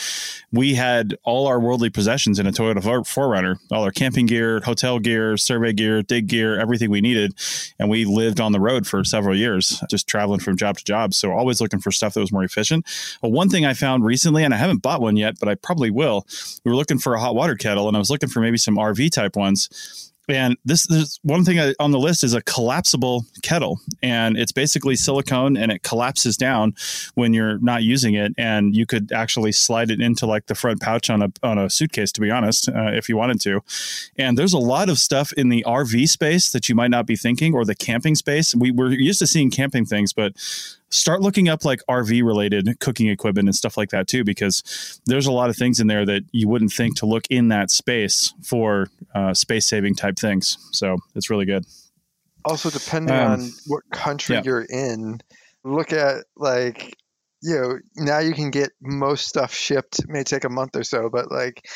[0.51, 4.99] we had all our worldly possessions in a Toyota 4Runner, all our camping gear, hotel
[4.99, 7.33] gear, survey gear, dig gear, everything we needed,
[7.79, 11.13] and we lived on the road for several years, just traveling from job to job.
[11.13, 12.85] So always looking for stuff that was more efficient.
[13.21, 15.91] But one thing I found recently, and I haven't bought one yet, but I probably
[15.91, 16.25] will.
[16.63, 18.75] We were looking for a hot water kettle, and I was looking for maybe some
[18.75, 23.79] RV type ones and this is one thing on the list is a collapsible kettle,
[24.01, 26.73] and it's basically silicone and it collapses down
[27.15, 30.81] when you're not using it, and you could actually slide it into like the front
[30.81, 33.61] pouch on a on a suitcase, to be honest, uh, if you wanted to.
[34.17, 37.15] And there's a lot of stuff in the RV space that you might not be
[37.15, 38.55] thinking, or the camping space.
[38.55, 40.33] We we're used to seeing camping things, but
[40.95, 45.27] start looking up like RV related cooking equipment and stuff like that too, because there's
[45.27, 48.33] a lot of things in there that you wouldn't think to look in that space
[48.43, 50.57] for uh, space saving type things.
[50.71, 51.65] So it's really good.
[52.45, 54.43] Also, depending um, on what country yeah.
[54.45, 55.19] you're in,
[55.63, 56.95] look at like
[57.41, 59.99] you know now you can get most stuff shipped.
[59.99, 61.67] It may take a month or so, but like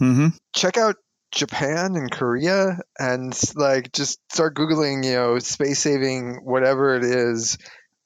[0.00, 0.28] mm-hmm.
[0.54, 0.96] check out
[1.32, 7.58] Japan and Korea and like just start googling you know space saving whatever it is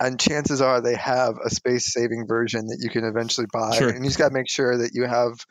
[0.06, 3.76] and chances are they have a space saving version that you can eventually buy.
[3.76, 3.88] Sure.
[3.88, 5.44] and you just got to make sure that you have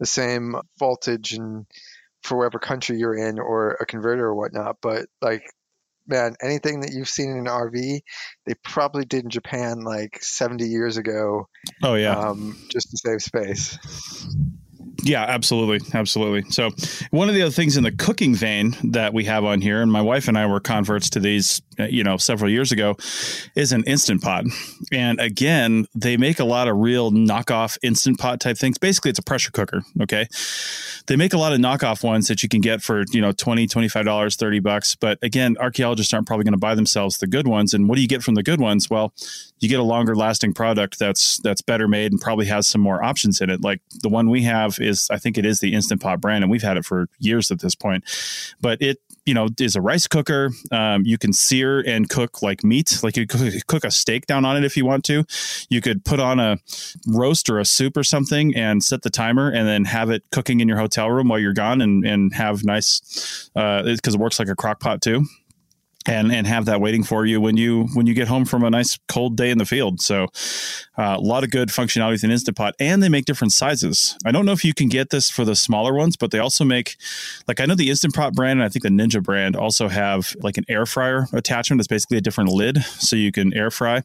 [0.00, 1.66] the same voltage and
[2.22, 4.76] for whatever country you're in or a converter or whatnot.
[4.80, 5.42] But like
[6.08, 8.00] man anything that you've seen in an rv
[8.46, 11.48] they probably did in japan like 70 years ago
[11.82, 12.18] oh yeah.
[12.18, 13.78] um, just to save space
[15.08, 16.50] yeah, absolutely, absolutely.
[16.50, 16.70] So,
[17.10, 19.90] one of the other things in the cooking vein that we have on here, and
[19.90, 22.96] my wife and I were converts to these, uh, you know, several years ago,
[23.54, 24.44] is an instant pot.
[24.92, 28.76] And again, they make a lot of real knockoff instant pot type things.
[28.76, 29.82] Basically, it's a pressure cooker.
[30.02, 30.28] Okay,
[31.08, 33.66] they make a lot of knockoff ones that you can get for you know 20
[33.66, 37.48] 25 dollars 30 bucks but again archaeologists aren't probably going to buy themselves the good
[37.48, 39.12] ones and what do you get from the good ones well
[39.58, 43.02] you get a longer lasting product that's that's better made and probably has some more
[43.02, 46.00] options in it like the one we have is i think it is the instant
[46.00, 48.04] pot brand and we've had it for years at this point.
[48.60, 50.50] But it you know is a rice cooker.
[50.72, 53.00] Um, you can sear and cook like meat.
[53.02, 55.24] Like you could cook a steak down on it if you want to.
[55.68, 56.58] You could put on a
[57.06, 60.60] roast or a soup or something and set the timer and then have it cooking
[60.60, 64.38] in your hotel room while you're gone and, and have nice because uh, it works
[64.38, 65.24] like a crock pot too
[66.08, 68.70] and and have that waiting for you when you when you get home from a
[68.70, 70.00] nice cold day in the field.
[70.00, 70.24] So
[70.96, 74.16] uh, a lot of good functionality with an Instant Pot, and they make different sizes.
[74.24, 76.64] I don't know if you can get this for the smaller ones, but they also
[76.64, 76.96] make
[77.46, 80.34] like I know the Instant Pot brand and I think the Ninja brand also have
[80.40, 81.80] like an air fryer attachment.
[81.80, 84.02] It's basically a different lid, so you can air fry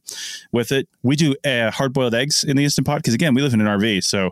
[0.51, 0.89] with it.
[1.01, 3.61] We do uh, hard boiled eggs in the Instant Pot because again we live in
[3.61, 4.31] an RV, so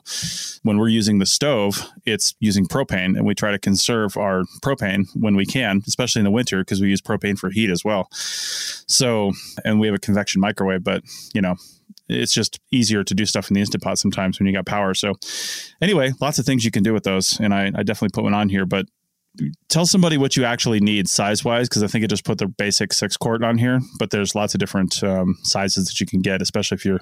[0.64, 5.08] when we're using the stove, it's using propane, and we try to conserve our propane
[5.16, 8.08] when we can, especially in the winter because we use propane for heat as well.
[8.12, 9.32] So,
[9.64, 11.56] and we have a convection microwave, but you know,
[12.10, 14.94] it's just easier to do stuff in the instant pot sometimes when you got power.
[14.94, 15.14] So,
[15.82, 18.34] anyway, lots of things you can do with those, and I, I definitely put one
[18.34, 18.66] on here.
[18.66, 18.88] But
[19.70, 22.48] tell somebody what you actually need size wise because I think it just put the
[22.48, 26.22] basic six quart on here, but there's lots of different um, sizes that you can
[26.22, 27.00] get, especially if you're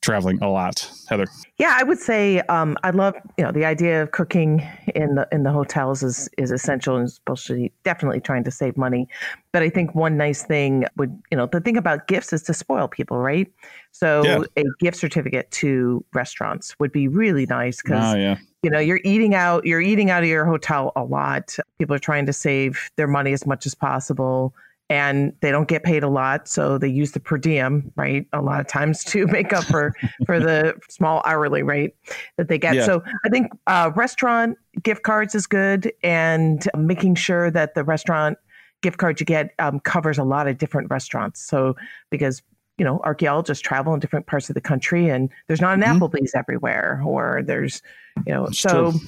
[0.00, 0.90] traveling a lot.
[1.08, 1.26] Heather,
[1.58, 5.28] yeah, I would say um, I love you know the idea of cooking in the
[5.32, 9.08] in the hotels is is essential and especially definitely trying to save money.
[9.52, 12.54] But I think one nice thing would you know the thing about gifts is to
[12.54, 13.50] spoil people, right?
[13.98, 14.42] So yeah.
[14.56, 19.00] a gift certificate to restaurants would be really nice because oh, yeah you know you're
[19.04, 22.90] eating out you're eating out of your hotel a lot people are trying to save
[22.96, 24.52] their money as much as possible
[24.90, 28.42] and they don't get paid a lot so they use the per diem right a
[28.42, 29.94] lot of times to make up for
[30.26, 31.94] for the small hourly rate
[32.38, 32.84] that they get yeah.
[32.84, 38.36] so i think uh, restaurant gift cards is good and making sure that the restaurant
[38.82, 41.76] gift card you get um, covers a lot of different restaurants so
[42.10, 42.42] because
[42.78, 46.02] you know, archaeologists travel in different parts of the country and there's not an mm-hmm.
[46.02, 47.82] Applebee's everywhere or there's,
[48.26, 49.00] you know, so true.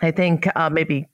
[0.00, 1.08] I think uh, maybe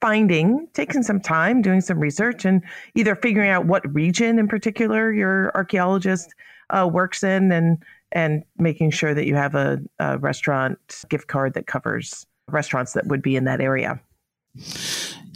[0.00, 2.62] finding, taking some time, doing some research and
[2.94, 6.34] either figuring out what region in particular your archaeologist
[6.70, 7.78] uh, works in and,
[8.12, 13.06] and making sure that you have a, a restaurant gift card that covers restaurants that
[13.06, 14.00] would be in that area.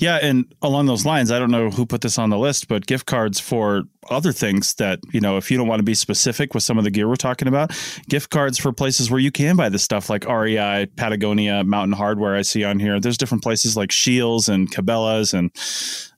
[0.00, 2.86] Yeah, and along those lines, I don't know who put this on the list, but
[2.86, 6.54] gift cards for other things that, you know, if you don't want to be specific
[6.54, 7.70] with some of the gear we're talking about,
[8.08, 12.34] gift cards for places where you can buy this stuff like REI, Patagonia, Mountain Hardwear
[12.34, 12.98] I see on here.
[12.98, 15.50] There's different places like Scheels and Cabela's and,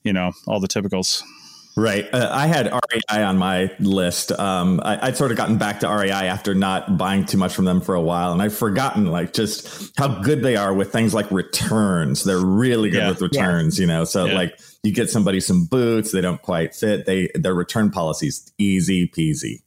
[0.05, 1.25] you know, all the typicals.
[1.75, 2.07] Right.
[2.13, 4.31] Uh, I had REI on my list.
[4.33, 7.65] Um, I, would sort of gotten back to REI after not buying too much from
[7.65, 11.15] them for a while, and I've forgotten like just how good they are with things
[11.15, 12.25] like returns.
[12.25, 13.09] They're really good yeah.
[13.09, 13.83] with returns, yeah.
[13.83, 14.05] you know.
[14.05, 14.35] So yeah.
[14.35, 17.07] like you get somebody some boots, they don't quite fit.
[17.07, 19.63] They their return policies easy peasy.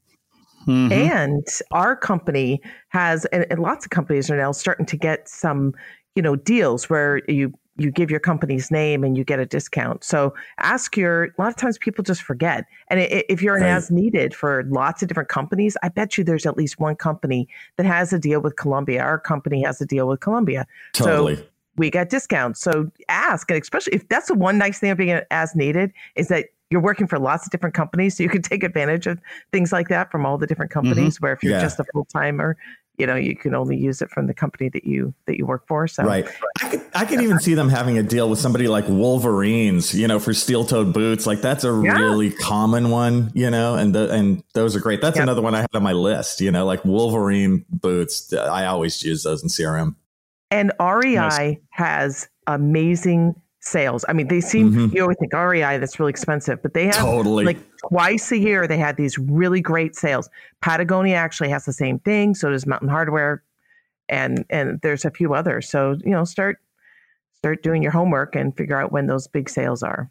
[0.68, 0.92] Mm-hmm.
[0.92, 5.74] And our company has, and, and lots of companies are now starting to get some,
[6.16, 10.04] you know, deals where you you give your company's name and you get a discount.
[10.04, 12.66] So ask your, a lot of times people just forget.
[12.88, 13.70] And if you're an right.
[13.70, 17.48] as needed for lots of different companies, I bet you there's at least one company
[17.76, 19.02] that has a deal with Columbia.
[19.02, 20.66] Our company has a deal with Columbia.
[20.94, 21.36] Totally.
[21.36, 21.44] So
[21.76, 22.62] we get discounts.
[22.62, 26.30] So ask, and especially if that's the one nice thing of being as needed is
[26.30, 29.20] that you're working for lots of different companies, so you can take advantage of
[29.52, 30.88] things like that from all the different mm-hmm.
[30.88, 31.16] companies.
[31.16, 31.26] Mm-hmm.
[31.26, 31.62] Where if you're yeah.
[31.62, 32.58] just a full timer,
[32.98, 35.68] you know you can only use it from the company that you that you work
[35.68, 36.04] for so.
[36.04, 36.28] Right.
[36.62, 40.08] I could i could even see them having a deal with somebody like wolverines you
[40.08, 41.26] know for steel-toed boots.
[41.26, 41.94] Like that's a yeah.
[41.94, 45.02] really common one you know and the, and those are great.
[45.02, 48.34] That's another one i had on my list you know like wolverine boots.
[48.34, 49.96] I always use those in crm
[50.52, 51.58] and rei nice.
[51.70, 54.06] has amazing sales.
[54.08, 54.96] I mean, they seem mm-hmm.
[54.96, 57.58] you always think REI that's really expensive, but they have totally like
[57.90, 60.30] twice a year they had these really great sales.
[60.62, 63.40] Patagonia actually has the same thing, so does Mountain Hardwear,
[64.08, 65.70] and and there's a few others.
[65.70, 66.58] So you know, start
[67.34, 70.10] start doing your homework and figure out when those big sales are.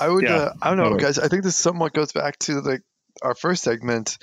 [0.00, 0.24] I would.
[0.24, 1.02] Yeah, uh, I don't know, totally.
[1.02, 1.18] guys.
[1.18, 2.82] I think this somewhat goes back to like
[3.22, 4.18] our first segment.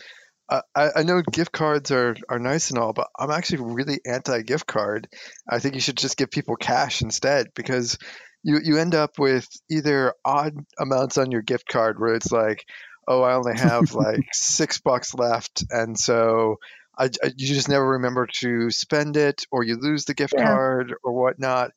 [0.48, 4.00] Uh, I, I know gift cards are, are nice and all, but I'm actually really
[4.04, 5.08] anti gift card.
[5.48, 8.00] I think you should just give people cash instead because
[8.44, 12.66] you you end up with either odd amounts on your gift card where it's like,
[13.08, 16.58] oh, I only have like six bucks left, and so
[16.98, 20.46] I, I, you just never remember to spend it, or you lose the gift yeah.
[20.46, 21.72] card or whatnot.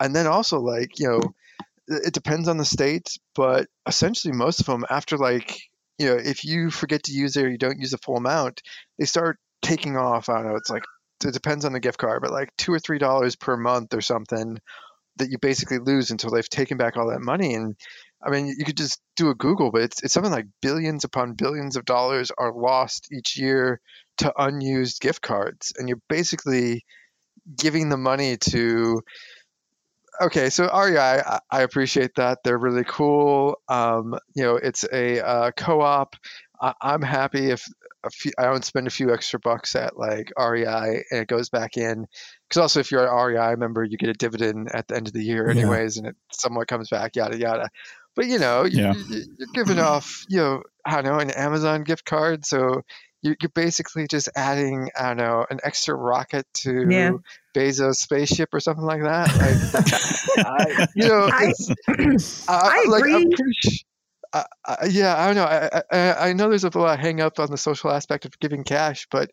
[0.00, 1.20] And then also like you know,
[1.88, 5.60] it depends on the state, but essentially most of them after like
[5.98, 8.62] you know if you forget to use it or you don't use the full amount,
[8.98, 10.28] they start taking off.
[10.28, 10.56] I don't know.
[10.56, 10.84] It's like
[11.24, 14.00] it depends on the gift card, but like two or three dollars per month or
[14.00, 14.58] something
[15.18, 17.54] that you basically lose until they've taken back all that money.
[17.54, 17.76] And
[18.24, 21.34] I mean, you could just do a Google, but it's, it's something like billions upon
[21.34, 23.80] billions of dollars are lost each year
[24.18, 25.72] to unused gift cards.
[25.76, 26.84] And you're basically
[27.56, 29.02] giving the money to.
[30.20, 32.38] Okay, so REI, I, I appreciate that.
[32.42, 33.60] They're really cool.
[33.68, 36.16] Um, you know, it's a uh, co-op.
[36.60, 37.64] I, I'm happy if
[38.04, 41.48] a few, I don't spend a few extra bucks at like REI and it goes
[41.48, 42.06] back in
[42.48, 45.12] because also if you're an REI member, you get a dividend at the end of
[45.12, 46.00] the year anyways, yeah.
[46.00, 47.68] and it somewhat comes back, yada yada.
[48.14, 48.94] But you know, you, yeah.
[49.38, 52.82] you're giving off, you know, I don't know, an Amazon gift card, so
[53.22, 57.12] you're basically just adding, I don't know, an extra rocket to yeah.
[57.54, 59.28] Bezos' spaceship or something like that.
[59.36, 61.52] Like, I, you know, I,
[62.48, 63.84] uh, I, I agree.
[64.34, 64.46] Like,
[64.90, 65.44] yeah, I don't know.
[65.44, 68.38] I, I, I know there's a lot of hang up on the social aspect of
[68.38, 69.30] giving cash, but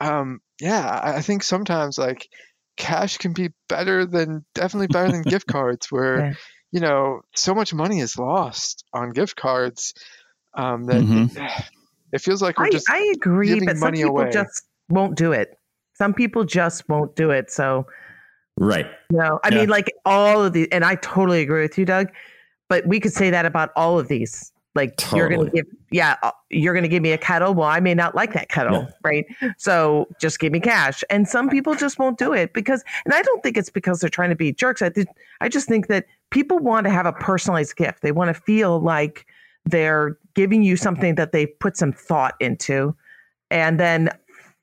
[0.00, 2.28] um, yeah, I think sometimes like
[2.76, 6.34] cash can be better than definitely better than gift cards where yeah.
[6.72, 9.94] you know so much money is lost on gift cards
[10.54, 11.38] um, that mm-hmm.
[11.38, 11.64] it,
[12.12, 14.30] it, feels like we're just I, I agree, but some people away.
[14.30, 15.58] just won't do it.
[15.94, 17.50] Some people just won't do it.
[17.50, 17.86] So
[18.58, 19.60] right, you know, I yeah.
[19.60, 22.08] mean, like all of the, and I totally agree with you, Doug.
[22.68, 24.52] But we could say that about all of these.
[24.74, 25.18] Like totally.
[25.18, 27.54] you're going to give, yeah, uh, you're to give me a kettle.
[27.54, 28.90] Well, I may not like that kettle, yeah.
[29.04, 29.24] right?
[29.56, 31.04] So just give me cash.
[31.10, 34.10] And some people just won't do it because, and I don't think it's because they're
[34.10, 34.82] trying to be jerks.
[34.82, 35.06] I th-
[35.40, 38.02] I just think that people want to have a personalized gift.
[38.02, 39.26] They want to feel like
[39.64, 42.96] they're giving you something that they put some thought into,
[43.50, 44.10] and then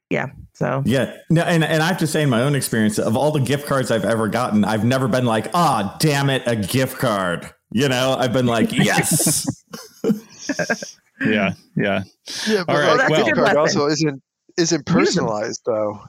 [0.09, 3.15] yeah so yeah no, and, and i have to say in my own experience of
[3.15, 6.43] all the gift cards i've ever gotten i've never been like ah oh, damn it
[6.45, 9.63] a gift card you know i've been like yes
[11.25, 12.03] yeah, yeah.
[12.47, 14.21] Yeah, but All right, well, gift card also isn't
[14.57, 15.99] isn't personalized though.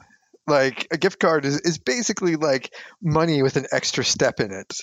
[0.47, 4.73] Like a gift card is, is basically like money with an extra step in it.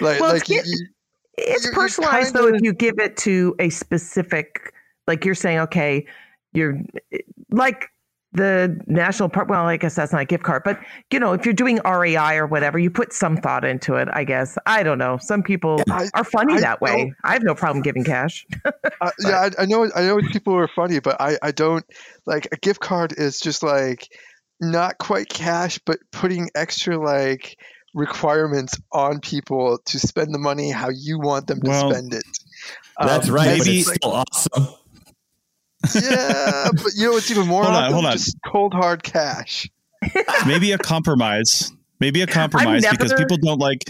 [0.00, 0.86] Like well, like it's, you,
[1.38, 4.72] it's personalized you're though if you give it to a specific
[5.06, 6.06] like you're saying okay
[6.52, 6.80] you're
[7.50, 7.88] like
[8.32, 9.48] the national park.
[9.48, 10.78] Well, I guess that's not a gift card, but
[11.10, 14.08] you know, if you're doing REI or whatever, you put some thought into it.
[14.12, 15.18] I guess I don't know.
[15.20, 17.12] Some people I, are funny I that way.
[17.24, 18.46] I have no problem giving cash.
[18.64, 19.88] uh, yeah, I, I, know.
[19.94, 21.84] I know people are funny, but I I don't
[22.26, 24.08] like a gift card is just like
[24.60, 27.58] not quite cash, but putting extra like
[27.94, 32.24] requirements on people to spend the money how you want them to well, spend it.
[33.00, 34.74] That's um, right, but it's still awesome
[35.94, 38.12] yeah, but you know what's even more hold on, hold on.
[38.12, 39.68] just cold hard cash.
[40.46, 41.72] Maybe a compromise.
[42.00, 42.96] Maybe a compromise never...
[42.96, 43.84] because people don't like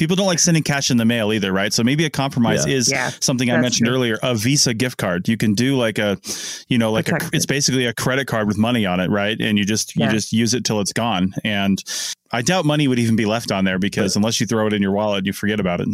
[0.00, 1.74] people don't like sending cash in the mail either, right?
[1.74, 2.74] So maybe a compromise yeah.
[2.74, 3.96] is yeah, something I mentioned true.
[3.96, 5.28] earlier, a Visa gift card.
[5.28, 6.16] You can do like a,
[6.68, 9.38] you know, like a, it's basically a credit card with money on it, right?
[9.38, 10.06] And you just yeah.
[10.06, 11.34] you just use it till it's gone.
[11.44, 11.82] And
[12.32, 14.80] I doubt money would even be left on there because unless you throw it in
[14.80, 15.88] your wallet, you forget about it.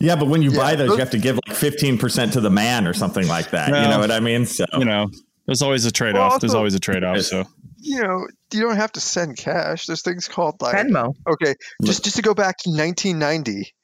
[0.00, 2.40] Yeah, but when you yeah, buy those, you have to give like fifteen percent to
[2.40, 3.70] the man or something like that.
[3.70, 4.46] Well, you know what I mean?
[4.46, 5.10] So you know,
[5.46, 6.32] there's always a trade off.
[6.32, 7.20] Well, there's always a trade off.
[7.20, 7.44] So
[7.76, 9.86] you know, you don't have to send cash.
[9.86, 11.14] There's things called like Venmo.
[11.28, 13.74] Okay, just just to go back to 1990,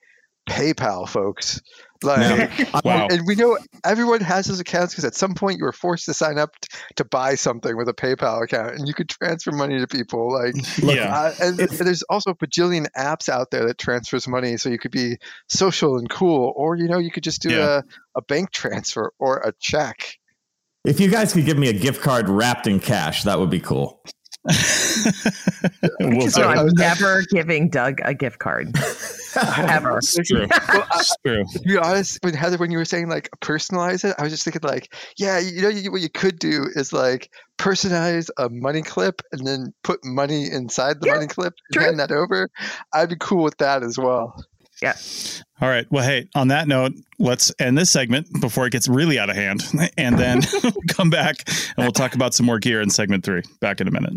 [0.49, 1.61] PayPal, folks.
[2.03, 2.81] Like, no.
[2.85, 3.09] wow.
[3.11, 6.15] and we know everyone has those accounts because at some point you were forced to
[6.15, 9.79] sign up t- to buy something with a PayPal account, and you could transfer money
[9.79, 10.33] to people.
[10.33, 14.57] Like, yeah, uh, and, and, there's also a bajillion apps out there that transfers money,
[14.57, 15.19] so you could be
[15.49, 17.81] social and cool, or you know, you could just do yeah.
[18.15, 20.19] a, a bank transfer or a check.
[20.85, 23.59] If you guys could give me a gift card wrapped in cash, that would be
[23.59, 24.03] cool.
[26.01, 28.75] we'll so I'm never giving Doug a gift card.
[29.37, 29.99] Ever.
[29.99, 30.47] It's true.
[30.69, 31.45] well, uh, true.
[31.53, 34.45] To be honest, when Heather, when you were saying like personalize it, I was just
[34.45, 38.83] thinking like, yeah, you know, you, what you could do is like personalize a money
[38.83, 41.83] clip and then put money inside the yeah, money clip and true.
[41.85, 42.49] hand that over.
[42.93, 44.35] I'd be cool with that as well.
[44.83, 44.95] Yeah.
[45.61, 45.87] All right.
[45.91, 49.37] Well, hey, on that note, let's end this segment before it gets really out of
[49.37, 49.65] hand.
[49.99, 50.43] And then
[50.89, 53.43] come back and we'll talk about some more gear in segment three.
[53.61, 54.13] Back in a minute.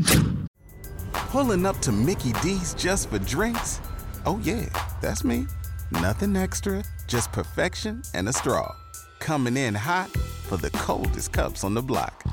[1.14, 3.80] Pulling up to Mickey D's just for drinks?
[4.26, 4.66] Oh, yeah,
[5.02, 5.48] that's me.
[5.92, 8.76] Nothing extra, just perfection and a straw.
[9.20, 10.10] Coming in hot
[10.44, 12.24] for the coldest cups on the block.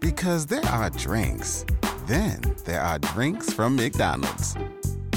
[0.00, 1.64] Because there are drinks,
[2.06, 4.56] then there are drinks from McDonald's.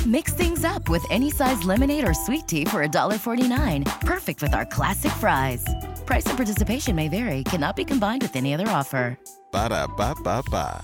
[0.06, 4.02] Mix things up with any size lemonade or sweet tea for $1.49.
[4.02, 5.64] Perfect with our classic fries.
[6.08, 9.16] Price and participation may vary, cannot be combined with any other offer.
[9.52, 10.84] Ba da ba ba ba.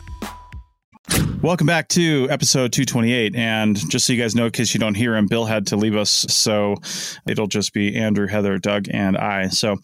[1.42, 3.36] Welcome back to episode 228.
[3.36, 5.78] And just so you guys know, in case you don't hear him, Bill had to
[5.78, 6.10] leave us.
[6.10, 6.76] So
[7.28, 9.48] it'll just be Andrew, Heather, Doug, and I.
[9.48, 9.78] So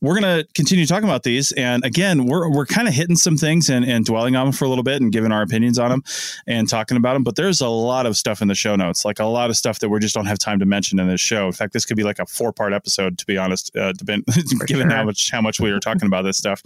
[0.00, 1.52] we're going to continue talking about these.
[1.52, 4.64] And again, we're, we're kind of hitting some things and, and dwelling on them for
[4.64, 6.02] a little bit and giving our opinions on them
[6.46, 7.24] and talking about them.
[7.24, 9.78] But there's a lot of stuff in the show notes, like a lot of stuff
[9.80, 11.46] that we just don't have time to mention in this show.
[11.46, 14.24] In fact, this could be like a four part episode, to be honest, uh, given
[14.66, 14.90] sure.
[14.90, 16.62] how much, how much we are talking about this stuff.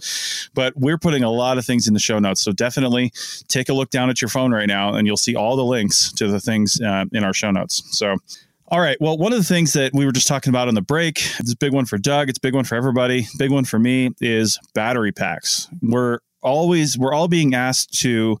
[0.53, 2.41] But we're putting a lot of things in the show notes.
[2.41, 3.11] So definitely
[3.47, 6.11] take a look down at your phone right now and you'll see all the links
[6.13, 7.83] to the things uh, in our show notes.
[7.97, 8.17] So
[8.67, 8.97] all right.
[8.99, 11.53] Well, one of the things that we were just talking about on the break, it's
[11.53, 13.27] a big one for Doug, it's a big one for everybody.
[13.37, 15.67] Big one for me is battery packs.
[15.81, 18.37] We're always we're all being asked to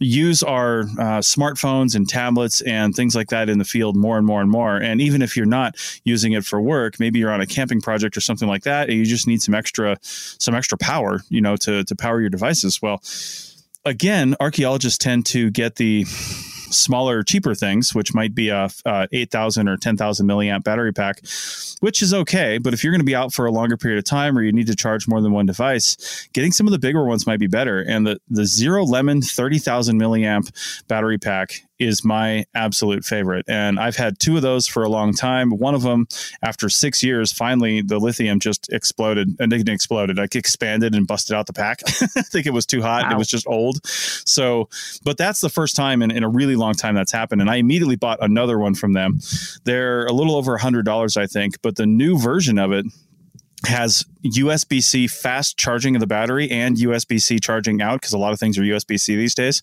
[0.00, 4.26] use our uh, smartphones and tablets and things like that in the field more and
[4.26, 4.76] more and more.
[4.76, 8.16] And even if you're not using it for work, maybe you're on a camping project
[8.16, 11.56] or something like that, and you just need some extra some extra power, you know,
[11.56, 12.80] to to power your devices.
[12.80, 13.02] Well,
[13.84, 16.04] again, archaeologists tend to get the
[16.72, 21.20] smaller, cheaper things, which might be a, a 8,000 or 10,000 milliamp battery pack,
[21.80, 22.58] which is okay.
[22.58, 24.52] But if you're going to be out for a longer period of time or you
[24.52, 27.46] need to charge more than one device, getting some of the bigger ones might be
[27.46, 27.80] better.
[27.80, 30.50] And the, the Zero Lemon 30,000 milliamp
[30.88, 33.44] battery pack is my absolute favorite.
[33.48, 35.50] And I've had two of those for a long time.
[35.50, 36.06] One of them,
[36.42, 40.16] after six years, finally the lithium just exploded and it exploded.
[40.16, 41.80] Like expanded and busted out the pack.
[42.16, 43.04] I think it was too hot.
[43.04, 43.12] Wow.
[43.12, 43.86] It was just old.
[43.86, 44.68] So,
[45.04, 47.40] but that's the first time in, in a really long time that's happened.
[47.40, 49.20] And I immediately bought another one from them.
[49.64, 52.86] They're a little over a hundred dollars, I think, but the new version of it
[53.66, 58.18] has USB C fast charging of the battery and USB C charging out because a
[58.18, 59.62] lot of things are USB C these days.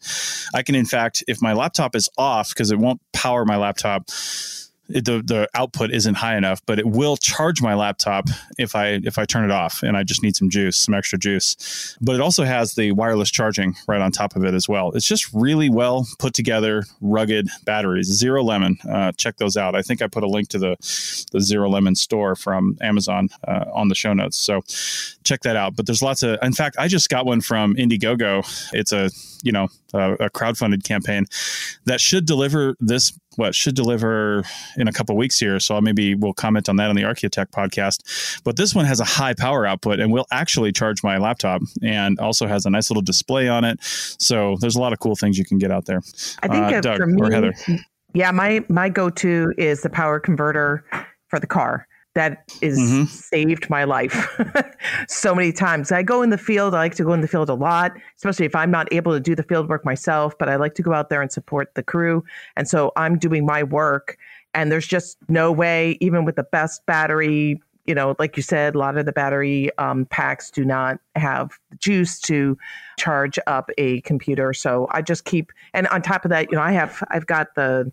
[0.53, 4.09] I can, in fact, if my laptop is off because it won't power my laptop,
[4.89, 8.27] it, the the output isn't high enough, but it will charge my laptop
[8.57, 11.17] if I if I turn it off and I just need some juice, some extra
[11.17, 11.97] juice.
[12.01, 14.91] But it also has the wireless charging right on top of it as well.
[14.93, 18.07] It's just really well put together, rugged batteries.
[18.07, 19.75] Zero Lemon, uh, check those out.
[19.75, 20.75] I think I put a link to the
[21.31, 24.61] the Zero Lemon store from Amazon uh, on the show notes, so
[25.23, 25.75] check that out.
[25.75, 26.37] But there's lots of.
[26.41, 28.45] In fact, I just got one from Indiegogo.
[28.73, 29.09] It's a
[29.43, 31.25] you know a, a crowdfunded campaign
[31.85, 34.43] that should deliver this what should deliver
[34.75, 35.59] in a couple weeks here.
[35.59, 38.41] So maybe we'll comment on that on the Archaeotech podcast.
[38.43, 42.19] But this one has a high power output and will actually charge my laptop and
[42.19, 43.79] also has a nice little display on it.
[43.81, 46.01] So there's a lot of cool things you can get out there.
[46.43, 47.53] I think uh, Doug, for me, or Heather.
[48.13, 50.83] Yeah, my my go to is the power converter
[51.29, 53.05] for the car that is mm-hmm.
[53.05, 54.27] saved my life
[55.07, 55.91] so many times.
[55.91, 56.73] I go in the field.
[56.73, 59.19] I like to go in the field a lot, especially if I'm not able to
[59.19, 61.83] do the field work myself, but I like to go out there and support the
[61.83, 62.23] crew.
[62.55, 64.17] And so I'm doing my work
[64.53, 68.75] and there's just no way, even with the best battery, you know, like you said,
[68.75, 72.57] a lot of the battery um, packs do not have juice to
[72.97, 74.53] charge up a computer.
[74.53, 77.55] So I just keep, and on top of that, you know, I have, I've got
[77.55, 77.91] the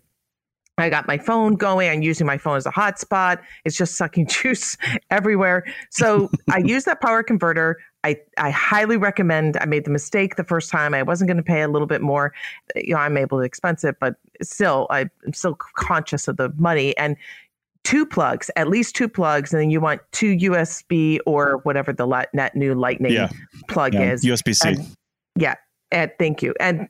[0.77, 1.89] I got my phone going.
[1.89, 3.39] I'm using my phone as a hotspot.
[3.65, 4.77] It's just sucking juice
[5.09, 5.65] everywhere.
[5.89, 7.77] So I use that power converter.
[8.03, 9.57] I, I highly recommend.
[9.59, 10.93] I made the mistake the first time.
[10.93, 12.33] I wasn't going to pay a little bit more.
[12.75, 16.95] You know, I'm able to expense it, but still, I'm still conscious of the money.
[16.97, 17.17] And
[17.83, 22.05] two plugs, at least two plugs, and then you want two USB or whatever the
[22.33, 23.29] net new Lightning yeah.
[23.67, 24.11] plug yeah.
[24.11, 24.23] is.
[24.23, 24.77] USB C.
[25.35, 25.55] Yeah.
[25.91, 26.53] And thank you.
[26.59, 26.87] And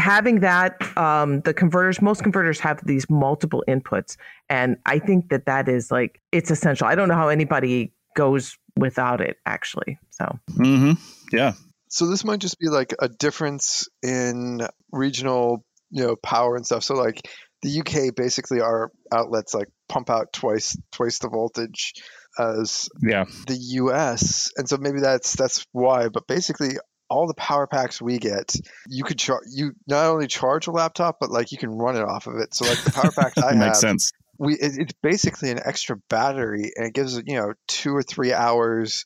[0.00, 4.16] having that, um, the converters, most converters have these multiple inputs.
[4.48, 6.86] And I think that that is like, it's essential.
[6.86, 9.98] I don't know how anybody goes without it actually.
[10.10, 10.92] So, mm-hmm.
[11.32, 11.52] yeah.
[11.88, 16.84] So this might just be like a difference in regional, you know, power and stuff.
[16.84, 17.28] So like
[17.62, 21.92] the UK basically our outlets like pump out twice twice the voltage
[22.38, 26.08] as yeah the US, and so maybe that's that's why.
[26.08, 26.76] But basically,
[27.10, 28.54] all the power packs we get,
[28.88, 32.04] you could charge you not only charge a laptop, but like you can run it
[32.04, 32.54] off of it.
[32.54, 34.12] So like the power packs I makes have, sense.
[34.38, 38.32] We it, it's basically an extra battery, and it gives you know two or three
[38.32, 39.04] hours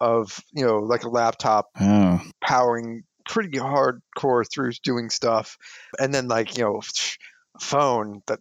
[0.00, 2.22] of you know like a laptop oh.
[2.40, 5.58] powering pretty hardcore through doing stuff,
[5.98, 8.38] and then like you know a phone that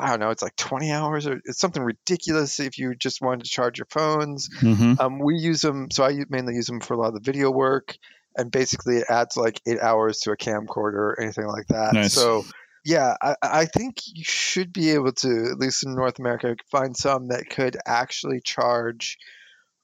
[0.00, 3.44] I don't know, it's like 20 hours or it's something ridiculous if you just wanted
[3.44, 4.48] to charge your phones.
[4.60, 4.94] Mm-hmm.
[5.00, 7.50] Um, we use them, so I mainly use them for a lot of the video
[7.50, 7.96] work,
[8.36, 11.94] and basically it adds like eight hours to a camcorder or anything like that.
[11.94, 12.12] Nice.
[12.12, 12.44] So,
[12.84, 16.96] yeah, I, I think you should be able to, at least in North America, find
[16.96, 19.18] some that could actually charge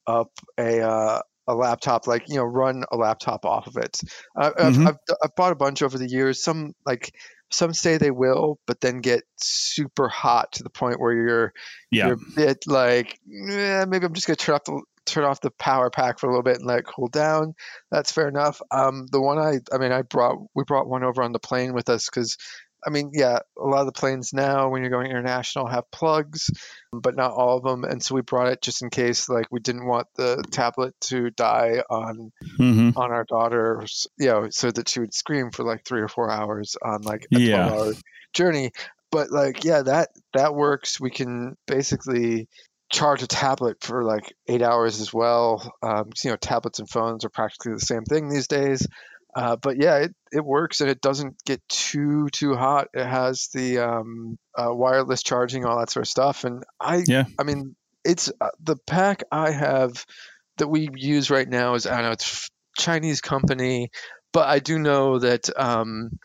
[0.07, 4.01] up a uh, a laptop, like you know, run a laptop off of it.
[4.37, 4.87] Uh, mm-hmm.
[4.87, 6.43] I've, I've, I've bought a bunch over the years.
[6.43, 7.13] Some like
[7.51, 11.53] some say they will, but then get super hot to the point where you're
[11.91, 12.07] yeah.
[12.07, 13.19] you're a bit like
[13.51, 16.31] eh, maybe I'm just gonna turn off the turn off the power pack for a
[16.31, 17.55] little bit and let it cool down.
[17.91, 18.61] That's fair enough.
[18.71, 21.73] Um, the one I I mean I brought we brought one over on the plane
[21.73, 22.37] with us because
[22.87, 26.51] I mean, yeah, a lot of the planes now, when you're going international, have plugs,
[26.93, 27.85] but not all of them.
[27.85, 31.31] And so we brought it just in case, like, we didn't want the tablet to
[31.31, 32.97] die on mm-hmm.
[32.97, 36.31] on our daughter's, you know, so that she would scream for like three or four
[36.31, 37.69] hours on like a yeah.
[37.69, 37.95] 12 hour
[38.33, 38.71] journey.
[39.13, 41.01] But like, yeah, that that works.
[41.01, 42.49] We can basically
[42.91, 45.73] charge a tablet for like eight hours as well.
[45.83, 48.87] Um, you know, tablets and phones are practically the same thing these days.
[49.35, 52.89] Uh, but yeah, it, it works and it doesn't get too too hot.
[52.93, 56.45] It has the um, uh, wireless charging, all that sort of stuff.
[56.45, 60.05] And I, yeah, I mean, it's uh, the pack I have
[60.59, 63.91] that we use right now is I don't know it's Chinese company,
[64.33, 66.19] but I do know that um,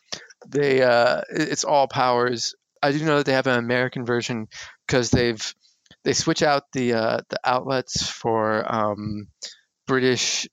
[0.47, 2.55] they uh, it's all powers.
[2.81, 4.47] I do know that they have an American version
[4.87, 5.53] because they've
[6.05, 9.27] they switch out the uh, the outlets for um,
[9.87, 10.47] British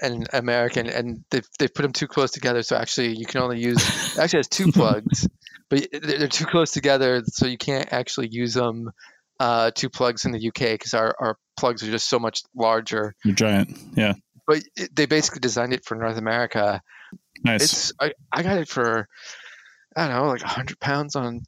[0.00, 2.62] and American, and they've they put them too close together.
[2.62, 5.28] So actually, you can only use actually has two plugs,
[5.68, 8.90] but they're too close together, so you can't actually use them
[9.40, 13.14] uh, two plugs in the UK because our our plugs are just so much larger.
[13.24, 14.14] You're giant, yeah.
[14.46, 16.80] But it, they basically designed it for North America.
[17.44, 17.62] Nice.
[17.64, 19.08] It's I, I got it for
[19.96, 21.42] I don't know like hundred pounds on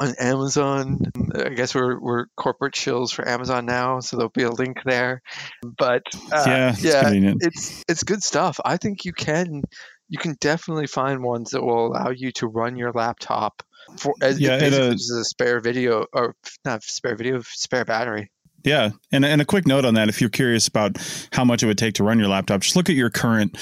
[0.00, 0.98] on Amazon.
[1.34, 5.22] I guess we're we're corporate shills for Amazon now, so there'll be a link there.
[5.62, 8.58] But uh, yeah, it's yeah, it's it's good stuff.
[8.64, 9.62] I think you can
[10.08, 13.62] you can definitely find ones that will allow you to run your laptop
[13.98, 16.34] for as yeah, it a, a spare video or
[16.64, 18.30] not spare video, spare battery.
[18.62, 20.98] Yeah, and and a quick note on that: if you're curious about
[21.32, 23.56] how much it would take to run your laptop, just look at your current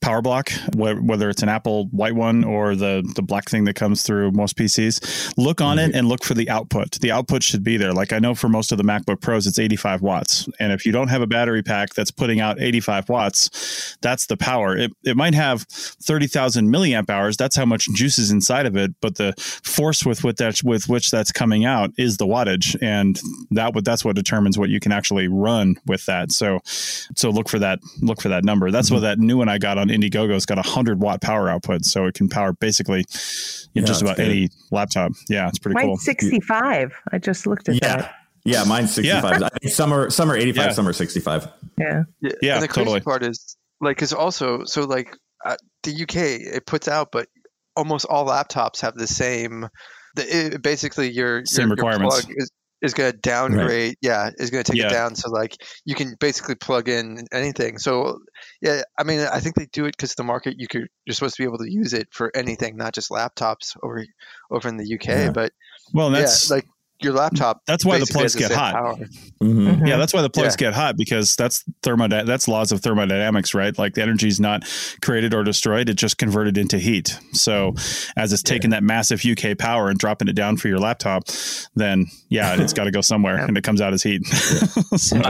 [0.00, 4.02] power block, whether it's an Apple white one or the the black thing that comes
[4.02, 5.34] through most PCs.
[5.36, 5.98] Look on it mm-hmm.
[5.98, 7.00] and look for the output.
[7.00, 7.92] The output should be there.
[7.92, 10.92] Like I know for most of the MacBook Pros, it's 85 watts, and if you
[10.92, 14.76] don't have a battery pack that's putting out 85 watts, that's the power.
[14.76, 17.36] It it might have 30,000 milliamp hours.
[17.36, 20.88] That's how much juice is inside of it, but the force with with that with
[20.88, 24.80] which that's coming out is the wattage, and that that's what determines determines what you
[24.80, 26.32] can actually run with that.
[26.32, 27.80] So, so look for that.
[28.00, 28.70] Look for that number.
[28.70, 28.96] That's mm-hmm.
[28.96, 32.06] what that new one I got on Indiegogo's got a hundred watt power output, so
[32.06, 34.28] it can power basically you yeah, just about good.
[34.28, 35.12] any laptop.
[35.28, 35.96] Yeah, it's pretty mine's cool.
[35.96, 36.92] Sixty five.
[37.12, 37.96] I just looked at yeah.
[37.96, 38.14] that.
[38.46, 39.40] Yeah, mine's 65.
[39.40, 39.46] Yeah.
[39.46, 40.72] I think some are some are 85, yeah.
[40.72, 41.48] some are 65.
[41.78, 42.02] Yeah.
[42.20, 42.30] Yeah.
[42.42, 43.00] yeah and the crazy totally.
[43.00, 45.16] part is like cuz also so like
[45.46, 46.16] uh, the UK
[46.54, 47.26] it puts out but
[47.74, 49.66] almost all laptops have the same
[50.14, 52.16] the, it, basically your same your, requirements.
[52.16, 52.50] Your plug is,
[52.84, 53.68] is going to downgrade.
[53.68, 53.98] Right.
[54.00, 54.88] Yeah, is going to take yeah.
[54.88, 55.14] it down.
[55.14, 57.78] So like you can basically plug in anything.
[57.78, 58.18] So
[58.60, 61.36] yeah, I mean, I think they do it because the market you could you're supposed
[61.36, 64.04] to be able to use it for anything, not just laptops over
[64.50, 65.06] over in the UK.
[65.06, 65.30] Yeah.
[65.32, 65.52] But
[65.92, 66.66] well, that's yeah, like
[67.04, 67.62] your laptop.
[67.66, 68.74] That's why the plugs get hot.
[68.74, 69.68] Mm-hmm.
[69.68, 69.86] Mm-hmm.
[69.86, 70.68] Yeah, that's why the plugs yeah.
[70.68, 73.76] get hot because that's thermod that's laws of thermodynamics, right?
[73.78, 74.64] Like the energy is not
[75.02, 77.18] created or destroyed; it just converted into heat.
[77.32, 77.74] So,
[78.16, 78.78] as it's taking yeah.
[78.80, 81.24] that massive UK power and dropping it down for your laptop,
[81.74, 84.26] then yeah, it's got to go somewhere, and it comes out as heat.
[84.96, 85.20] so.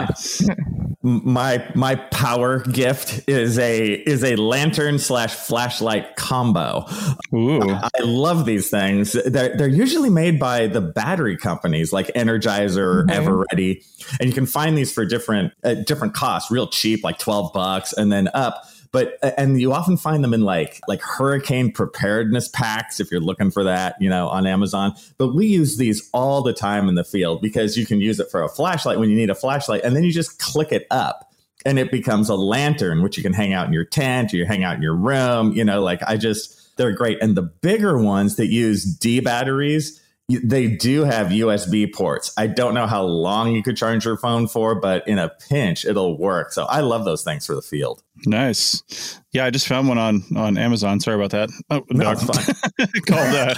[1.03, 6.87] My my power gift is a is a lantern slash flashlight combo.
[7.35, 7.61] Ooh.
[7.71, 9.13] I love these things.
[9.13, 13.29] They're, they're usually made by the battery company companies like Energizer or mm-hmm.
[13.29, 13.85] Eveready,
[14.21, 17.93] and you can find these for different uh, different costs, real cheap, like twelve bucks,
[17.93, 18.67] and then up.
[18.93, 23.51] But and you often find them in like like hurricane preparedness packs if you're looking
[23.51, 24.95] for that, you know, on Amazon.
[25.19, 28.31] But we use these all the time in the field because you can use it
[28.31, 31.31] for a flashlight when you need a flashlight, and then you just click it up
[31.67, 34.45] and it becomes a lantern, which you can hang out in your tent, or you
[34.45, 35.53] hang out in your room.
[35.53, 37.23] You know, like I just, they're great.
[37.23, 39.99] And the bigger ones that use D batteries,
[40.29, 42.33] they do have USB ports.
[42.39, 45.85] I don't know how long you could charge your phone for, but in a pinch,
[45.85, 46.53] it'll work.
[46.53, 48.03] So I love those things for the field.
[48.25, 49.21] Nice.
[49.33, 51.01] Yeah, I just found one on on Amazon.
[51.01, 51.51] Sorry about that.
[51.69, 52.15] Oh, no,
[53.07, 53.55] called uh,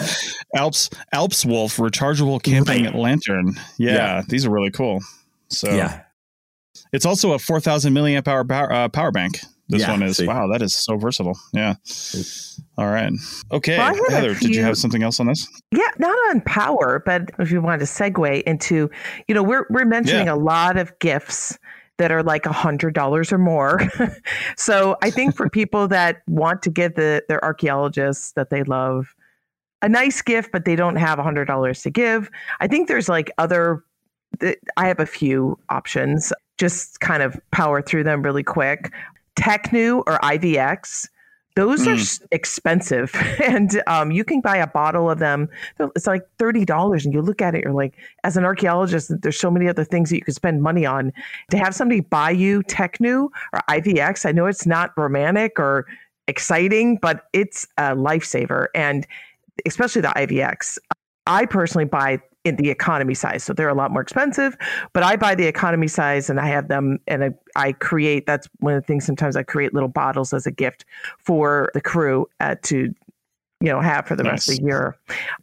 [0.57, 2.95] Alps Alps Wolf rechargeable camping right.
[2.95, 3.55] lantern.
[3.79, 5.01] Yeah, yeah, these are really cool.
[5.49, 6.03] So yeah,
[6.93, 9.41] it's also a 4,000 milliamp hour power, uh, power bank.
[9.69, 10.27] This yeah, one is see.
[10.27, 11.39] wow, that is so versatile.
[11.53, 11.75] Yeah.
[12.79, 13.13] All right.
[13.53, 15.49] Okay, well, Heather, few, did you have something else on this?
[15.73, 18.91] Yeah, not on power, but if you wanted to segue into,
[19.29, 20.35] you know, we're we're mentioning yeah.
[20.35, 21.59] a lot of gifts
[21.99, 23.81] that are like a hundred dollars or more.
[24.57, 29.15] so I think for people that want to give the their archaeologists that they love
[29.81, 33.09] a nice gift, but they don't have a hundred dollars to give, I think there's
[33.09, 33.85] like other
[34.77, 36.33] I have a few options.
[36.59, 38.93] Just kind of power through them really quick.
[39.37, 41.09] Tecnu or Ivy X,
[41.57, 41.95] those mm.
[41.95, 42.27] are hmm.
[42.31, 45.49] expensive, and um, you can buy a bottle of them.
[45.81, 49.41] It's like thirty dollars, and you look at it, you're like, as an archaeologist, there's
[49.41, 51.13] so many other things that you could spend money on.
[51.51, 55.87] To have somebody buy you Tecnu or Ivy X, I know it's not romantic or
[56.29, 59.07] exciting, but it's a lifesaver, and
[59.65, 60.79] especially the Ivy X.
[61.27, 63.43] I personally buy in the economy size.
[63.43, 64.57] So they're a lot more expensive,
[64.93, 68.49] but I buy the economy size and I have them and I, I create that's
[68.61, 70.85] one of the things sometimes I create little bottles as a gift
[71.19, 72.95] for the crew uh, to
[73.61, 74.33] you know have for the nice.
[74.33, 74.97] rest of the year.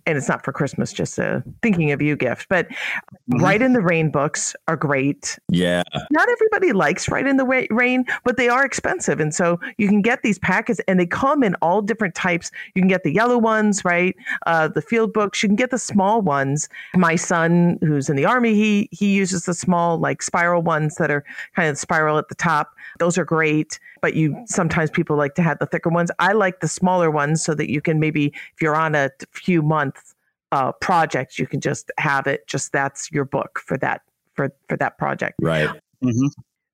[0.05, 2.47] And it's not for christmas just a thinking of you gift.
[2.49, 3.43] But mm-hmm.
[3.43, 5.39] Rite in the Rain books are great.
[5.49, 5.83] Yeah.
[6.11, 9.19] Not everybody likes Rite in the Rain but they are expensive.
[9.19, 12.51] And so you can get these packets and they come in all different types.
[12.75, 14.15] You can get the yellow ones right?
[14.45, 15.41] Uh, the field books.
[15.41, 16.69] You can get the small ones.
[16.95, 21.09] My son who's in the army he he uses the small like spiral ones that
[21.09, 21.23] are
[21.55, 22.75] kind of spiral at the top.
[22.99, 26.11] Those are great but you sometimes people like to have the thicker ones.
[26.19, 29.61] I like the smaller ones so that you can maybe if you're on a few
[29.61, 30.13] month
[30.51, 32.45] uh, project, you can just have it.
[32.45, 34.01] Just that's your book for that
[34.33, 35.35] for for that project.
[35.41, 35.69] Right.
[36.03, 36.27] Mm-hmm.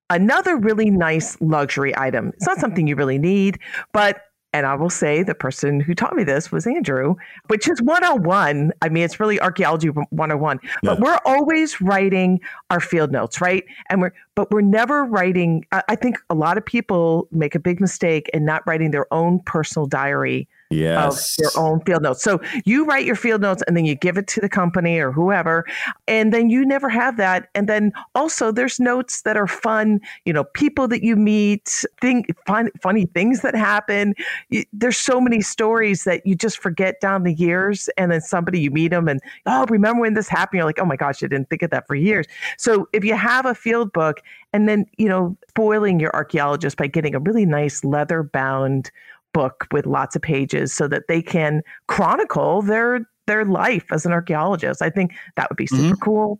[0.10, 2.30] Another really nice luxury item.
[2.30, 3.60] It's not something you really need,
[3.94, 4.24] but
[4.54, 7.16] and I will say the person who taught me this was Andrew,
[7.48, 8.72] which is 101.
[8.82, 10.60] I mean, it's really archaeology 101.
[10.64, 10.70] Yeah.
[10.82, 12.40] But we're always writing
[12.72, 13.64] our field notes, right?
[13.90, 15.66] And we're but we're never writing.
[15.74, 19.42] I think a lot of people make a big mistake in not writing their own
[19.42, 21.38] personal diary yes.
[21.38, 22.24] of their own field notes.
[22.24, 25.12] So you write your field notes and then you give it to the company or
[25.12, 25.66] whoever,
[26.08, 27.50] and then you never have that.
[27.56, 32.28] And then also there's notes that are fun, you know, people that you meet, think
[32.46, 34.14] fun, funny things that happen.
[34.50, 38.62] You, there's so many stories that you just forget down the years, and then somebody
[38.62, 40.60] you meet them and oh, remember when this happened?
[40.60, 42.26] You're like, oh my gosh, I didn't think of that for years.
[42.58, 44.22] So if you have a field book
[44.54, 48.92] and then you know spoiling your archaeologist by getting a really nice leather bound
[49.34, 54.12] book with lots of pages so that they can chronicle their their life as an
[54.12, 54.82] archaeologist.
[54.82, 56.04] I think that would be super mm-hmm.
[56.04, 56.40] cool.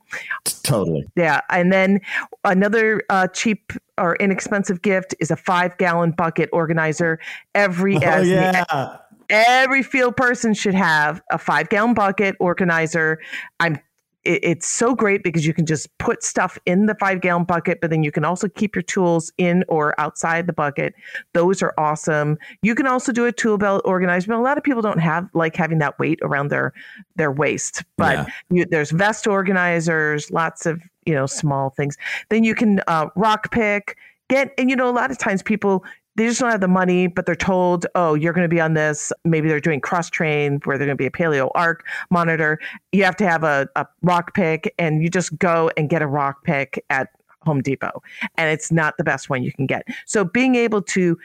[0.64, 1.06] Totally.
[1.16, 1.42] Yeah.
[1.52, 2.02] And then
[2.44, 7.20] another uh, cheap or inexpensive gift is a five gallon bucket organizer.
[7.54, 8.64] Every oh, yeah.
[8.64, 13.20] the, every field person should have a five gallon bucket organizer.
[13.60, 13.80] I'm
[14.24, 17.80] it, it's so great because you can just put stuff in the five gallon bucket,
[17.82, 20.94] but then you can also keep your tools in or outside the bucket.
[21.34, 22.38] Those are awesome.
[22.62, 25.28] You can also do a tool belt organizer, but a lot of people don't have
[25.34, 26.74] like having that weight around their
[27.16, 27.84] their waist.
[27.98, 28.26] But yeah.
[28.50, 31.98] you, there's vest organizers, lots of you know small things.
[32.30, 33.98] Then you can uh, rock pick
[34.30, 35.84] get and you know a lot of times people
[36.20, 38.74] they just don't have the money, but they're told, oh, you're going to be on
[38.74, 39.14] this.
[39.24, 42.60] Maybe they're doing cross train where they're going to be a paleo arc monitor.
[42.92, 46.08] You have to have a, a rock pick, and you just go and get a
[46.08, 47.08] rock pick at
[47.44, 48.04] Home Depot.
[48.36, 49.88] And it's not the best one you can get.
[50.06, 51.18] So being able to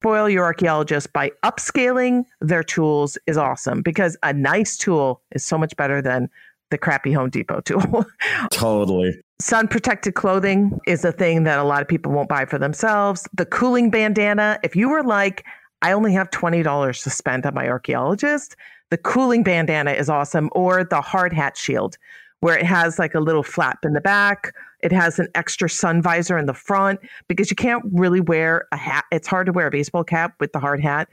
[0.00, 5.56] spoil your archaeologist by upscaling their tools is awesome because a nice tool is so
[5.58, 6.28] much better than
[6.70, 8.06] the crappy Home Depot tool.
[8.52, 9.20] totally.
[9.40, 13.28] Sun protected clothing is a thing that a lot of people won't buy for themselves.
[13.34, 15.44] The cooling bandana, if you were like,
[15.82, 18.54] I only have $20 to spend on my archaeologist,
[18.90, 20.50] the cooling bandana is awesome.
[20.52, 21.96] Or the hard hat shield,
[22.40, 24.52] where it has like a little flap in the back.
[24.82, 28.76] It has an extra sun visor in the front because you can't really wear a
[28.76, 29.04] hat.
[29.12, 31.08] It's hard to wear a baseball cap with the hard hat.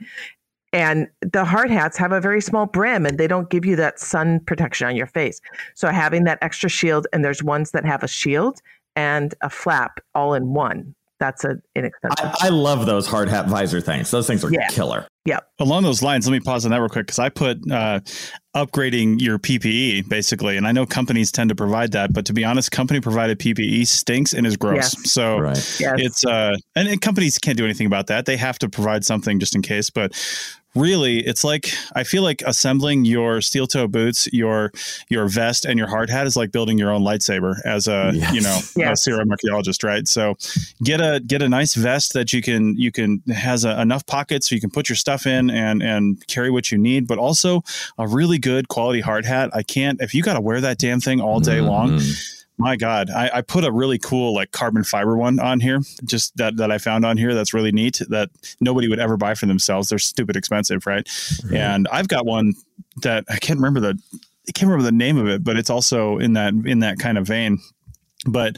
[0.72, 3.98] And the hard hats have a very small brim and they don't give you that
[3.98, 5.40] sun protection on your face.
[5.74, 8.60] So having that extra shield, and there's ones that have a shield
[8.96, 10.94] and a flap all in one.
[11.20, 12.26] that's an inexpensive.
[12.40, 14.10] I, I, love those hard hat visor things.
[14.10, 14.68] Those things are yeah.
[14.68, 15.08] killer.
[15.24, 15.40] Yeah.
[15.58, 18.00] Along those lines, let me pause on that real quick because I put uh,
[18.56, 22.44] upgrading your PPE basically, and I know companies tend to provide that, but to be
[22.44, 24.94] honest, company provided PPE stinks and is gross.
[24.96, 25.10] Yes.
[25.10, 25.80] So right.
[25.80, 25.94] yes.
[25.98, 28.24] it's uh, and, and companies can't do anything about that.
[28.24, 29.90] They have to provide something just in case.
[29.90, 30.12] But
[30.74, 34.70] really it's like i feel like assembling your steel toe boots your
[35.08, 38.34] your vest and your hard hat is like building your own lightsaber as a yes.
[38.34, 39.06] you know yes.
[39.06, 40.36] a CRM archaeologist right so
[40.82, 44.48] get a get a nice vest that you can you can has a, enough pockets
[44.48, 47.62] so you can put your stuff in and and carry what you need but also
[47.96, 51.00] a really good quality hard hat i can't if you got to wear that damn
[51.00, 51.68] thing all day mm-hmm.
[51.68, 52.00] long
[52.58, 56.36] my God, I, I, put a really cool like carbon fiber one on here, just
[56.36, 57.34] that that I found on here.
[57.34, 58.02] That's really neat.
[58.08, 58.30] That
[58.60, 59.88] nobody would ever buy for themselves.
[59.88, 61.04] They're stupid expensive, right?
[61.04, 61.56] Mm-hmm.
[61.56, 62.54] And I've got one
[63.02, 63.98] that I can't remember the
[64.48, 67.16] I can't remember the name of it, but it's also in that in that kind
[67.16, 67.58] of vein
[68.30, 68.56] but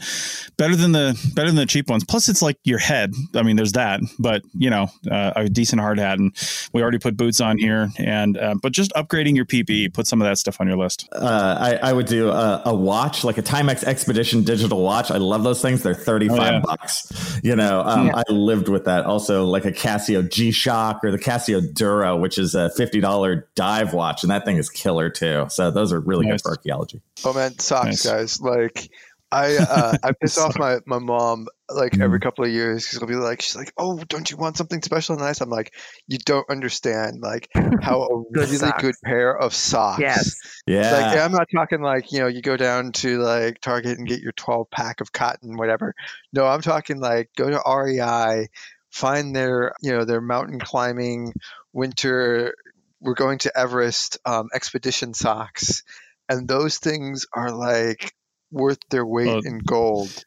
[0.57, 2.03] better than the better than the cheap ones.
[2.03, 3.13] Plus, it's like your head.
[3.35, 6.35] I mean, there's that, but you know, uh, a decent hard hat, and
[6.73, 7.89] we already put boots on here.
[7.97, 11.07] And uh, but just upgrading your PPE, put some of that stuff on your list.
[11.11, 15.11] Uh, I, I, would do a, a, watch, like a Timex Expedition digital watch.
[15.11, 15.83] I love those things.
[15.83, 16.59] They're thirty five oh, yeah.
[16.59, 17.39] bucks.
[17.43, 18.21] You know, um, yeah.
[18.27, 19.05] I lived with that.
[19.05, 23.47] Also, like a Casio G Shock or the Casio Dura, which is a fifty dollar
[23.55, 25.45] dive watch, and that thing is killer too.
[25.49, 26.41] So those are really nice.
[26.41, 27.01] good for archaeology.
[27.23, 28.05] Oh man, socks, nice.
[28.05, 28.41] guys!
[28.41, 28.89] Like
[29.31, 32.23] I uh, I piss off my, my mom like every mm.
[32.23, 35.15] couple of years because she'll be like she's like oh don't you want something special
[35.15, 35.41] and nice?
[35.41, 35.73] I'm like
[36.07, 37.49] you don't understand like
[37.81, 38.81] how a really socks.
[38.81, 40.39] good pair of socks yes.
[40.67, 40.91] Yeah.
[40.91, 44.21] like I'm not talking like you know you go down to like Target and get
[44.21, 45.95] your 12 pack of cotton whatever.
[46.33, 48.49] No I'm talking like go to REI
[48.89, 51.33] find their you know their mountain climbing
[51.71, 52.53] winter
[52.99, 55.83] we're going to Everest um, expedition socks
[56.29, 58.13] and those things are like
[58.51, 60.23] worth their weight in gold.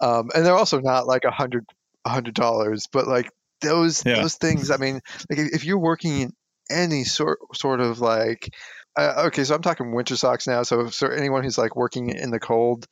[0.00, 1.66] Um, and they're also not like a hundred
[2.04, 4.16] a hundred dollars, but like those yeah.
[4.16, 4.70] those things.
[4.70, 6.32] I mean, like if you're working in
[6.70, 8.50] any sort sort of like
[8.96, 10.64] uh, okay, so I'm talking winter socks now.
[10.64, 12.86] So if, so anyone who's like working in the cold,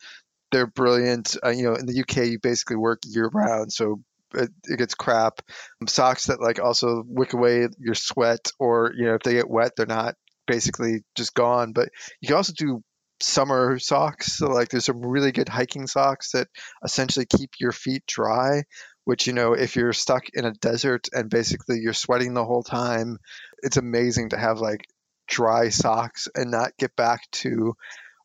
[0.53, 1.37] they're brilliant.
[1.45, 4.01] Uh, you know, in the UK, you basically work year round, so
[4.35, 5.41] it, it, gets crap.
[5.89, 9.73] Socks that like also wick away your sweat, or you know, if they get wet,
[9.77, 10.15] they're not
[10.47, 11.73] basically just gone.
[11.73, 11.89] But
[12.21, 12.83] you can also do
[13.21, 14.37] summer socks.
[14.37, 16.49] So like there's some really good hiking socks that
[16.85, 18.65] essentially keep your feet dry,
[19.05, 22.63] which you know if you're stuck in a desert and basically you're sweating the whole
[22.63, 23.19] time,
[23.63, 24.87] it's amazing to have like
[25.29, 27.75] dry socks and not get back to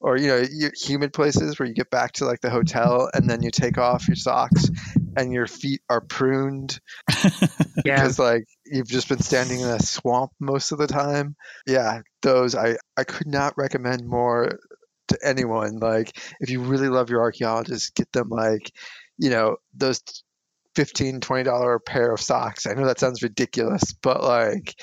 [0.01, 0.43] or you know
[0.75, 4.07] humid places where you get back to like the hotel and then you take off
[4.07, 4.69] your socks
[5.15, 6.79] and your feet are pruned
[7.75, 11.35] because like you've just been standing in a swamp most of the time
[11.67, 14.59] yeah those i i could not recommend more
[15.11, 15.77] to anyone.
[15.79, 18.71] Like, if you really love your archaeologists, get them like,
[19.17, 20.01] you know, those
[20.75, 22.65] 15 20 dollar pair of socks.
[22.65, 24.75] I know that sounds ridiculous, but like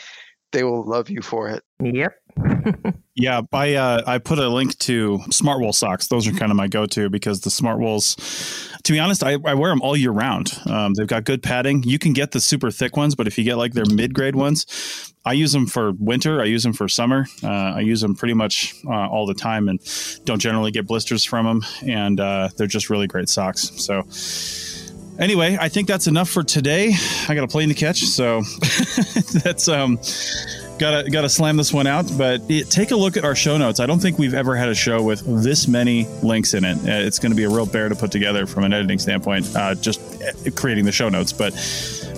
[0.52, 1.62] they will love you for it.
[1.82, 2.12] Yep.
[3.14, 6.08] Yeah, I uh, I put a link to Smartwool socks.
[6.08, 9.70] Those are kind of my go-to because the Smartwools, to be honest, I, I wear
[9.70, 10.58] them all year round.
[10.66, 11.82] Um, they've got good padding.
[11.82, 15.14] You can get the super thick ones, but if you get like their mid-grade ones,
[15.24, 16.40] I use them for winter.
[16.40, 17.26] I use them for summer.
[17.42, 19.80] Uh, I use them pretty much uh, all the time, and
[20.24, 21.62] don't generally get blisters from them.
[21.86, 23.70] And uh, they're just really great socks.
[23.76, 24.04] So
[25.18, 26.94] anyway, I think that's enough for today.
[27.28, 28.42] I got a plane to catch, so
[29.42, 29.98] that's um
[30.78, 32.06] gotta gotta slam this one out.
[32.16, 33.80] But it, take a look at our show notes.
[33.80, 36.76] I don't think we've ever had a show with this many links in it.
[36.78, 39.54] Uh, it's going to be a real bear to put together from an editing standpoint,
[39.54, 41.32] uh, just uh, creating the show notes.
[41.32, 41.54] But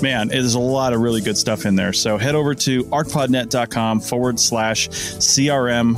[0.02, 1.92] man, there's a lot of really good stuff in there.
[1.92, 5.96] So head over to archpodnet.com forward slash CRM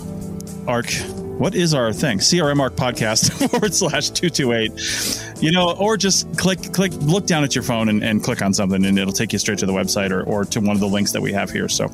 [0.68, 2.18] arc what is our thing?
[2.18, 5.42] CRM Arc Podcast forward slash 228.
[5.42, 8.54] You know, or just click, click, look down at your phone and, and, click on
[8.54, 10.86] something and it'll take you straight to the website or, or to one of the
[10.86, 11.68] links that we have here.
[11.68, 11.86] So,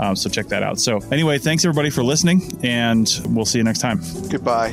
[0.00, 0.78] um, so check that out.
[0.78, 4.02] So, anyway, thanks everybody for listening and we'll see you next time.
[4.28, 4.68] Goodbye.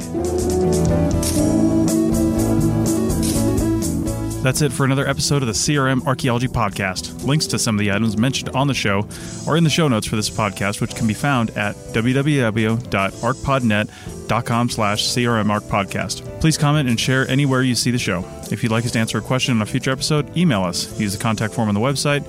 [4.43, 7.25] That's it for another episode of the CRM Archaeology Podcast.
[7.25, 9.07] Links to some of the items mentioned on the show
[9.47, 15.03] are in the show notes for this podcast, which can be found at www.archpodnet.com slash
[15.03, 16.39] crmarcpodcast.
[16.39, 18.23] Please comment and share anywhere you see the show.
[18.51, 20.97] If you'd like us to answer a question on a future episode, email us.
[20.99, 22.23] Use the contact form on the website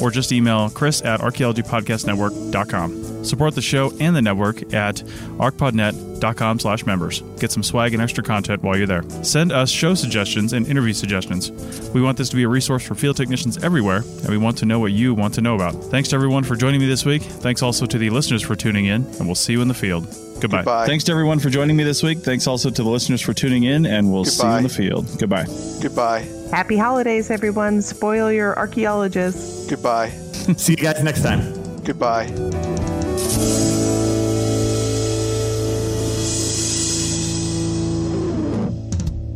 [0.00, 3.24] or just email chris at archaeologypodcastnetwork.com.
[3.24, 4.96] Support the show and the network at
[5.38, 7.22] archpodnet.com slash members.
[7.38, 9.02] Get some swag and extra content while you're there.
[9.22, 11.50] Send us show suggestions and interview suggestions.
[11.94, 14.66] We want this to be a resource for field technicians everywhere, and we want to
[14.66, 15.72] know what you want to know about.
[15.72, 17.22] Thanks to everyone for joining me this week.
[17.22, 20.06] Thanks also to the listeners for tuning in, and we'll see you in the field.
[20.44, 20.58] Goodbye.
[20.58, 20.86] Goodbye.
[20.86, 22.18] Thanks to everyone for joining me this week.
[22.18, 24.30] Thanks also to the listeners for tuning in, and we'll Goodbye.
[24.42, 25.18] see you in the field.
[25.18, 25.46] Goodbye.
[25.80, 26.28] Goodbye.
[26.50, 27.80] Happy holidays, everyone.
[27.80, 29.66] Spoil your archaeologists.
[29.70, 30.10] Goodbye.
[30.58, 31.40] See you guys next time.
[31.82, 32.26] Goodbye.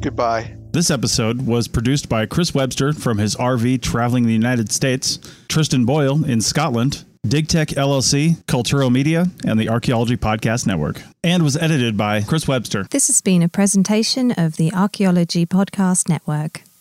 [0.00, 0.54] Goodbye.
[0.72, 5.84] This episode was produced by Chris Webster from his RV traveling the United States, Tristan
[5.84, 11.96] Boyle in Scotland, DigTech LLC, Cultural Media, and the Archaeology Podcast Network, and was edited
[11.96, 12.86] by Chris Webster.
[12.90, 16.62] This has been a presentation of the Archaeology Podcast Network.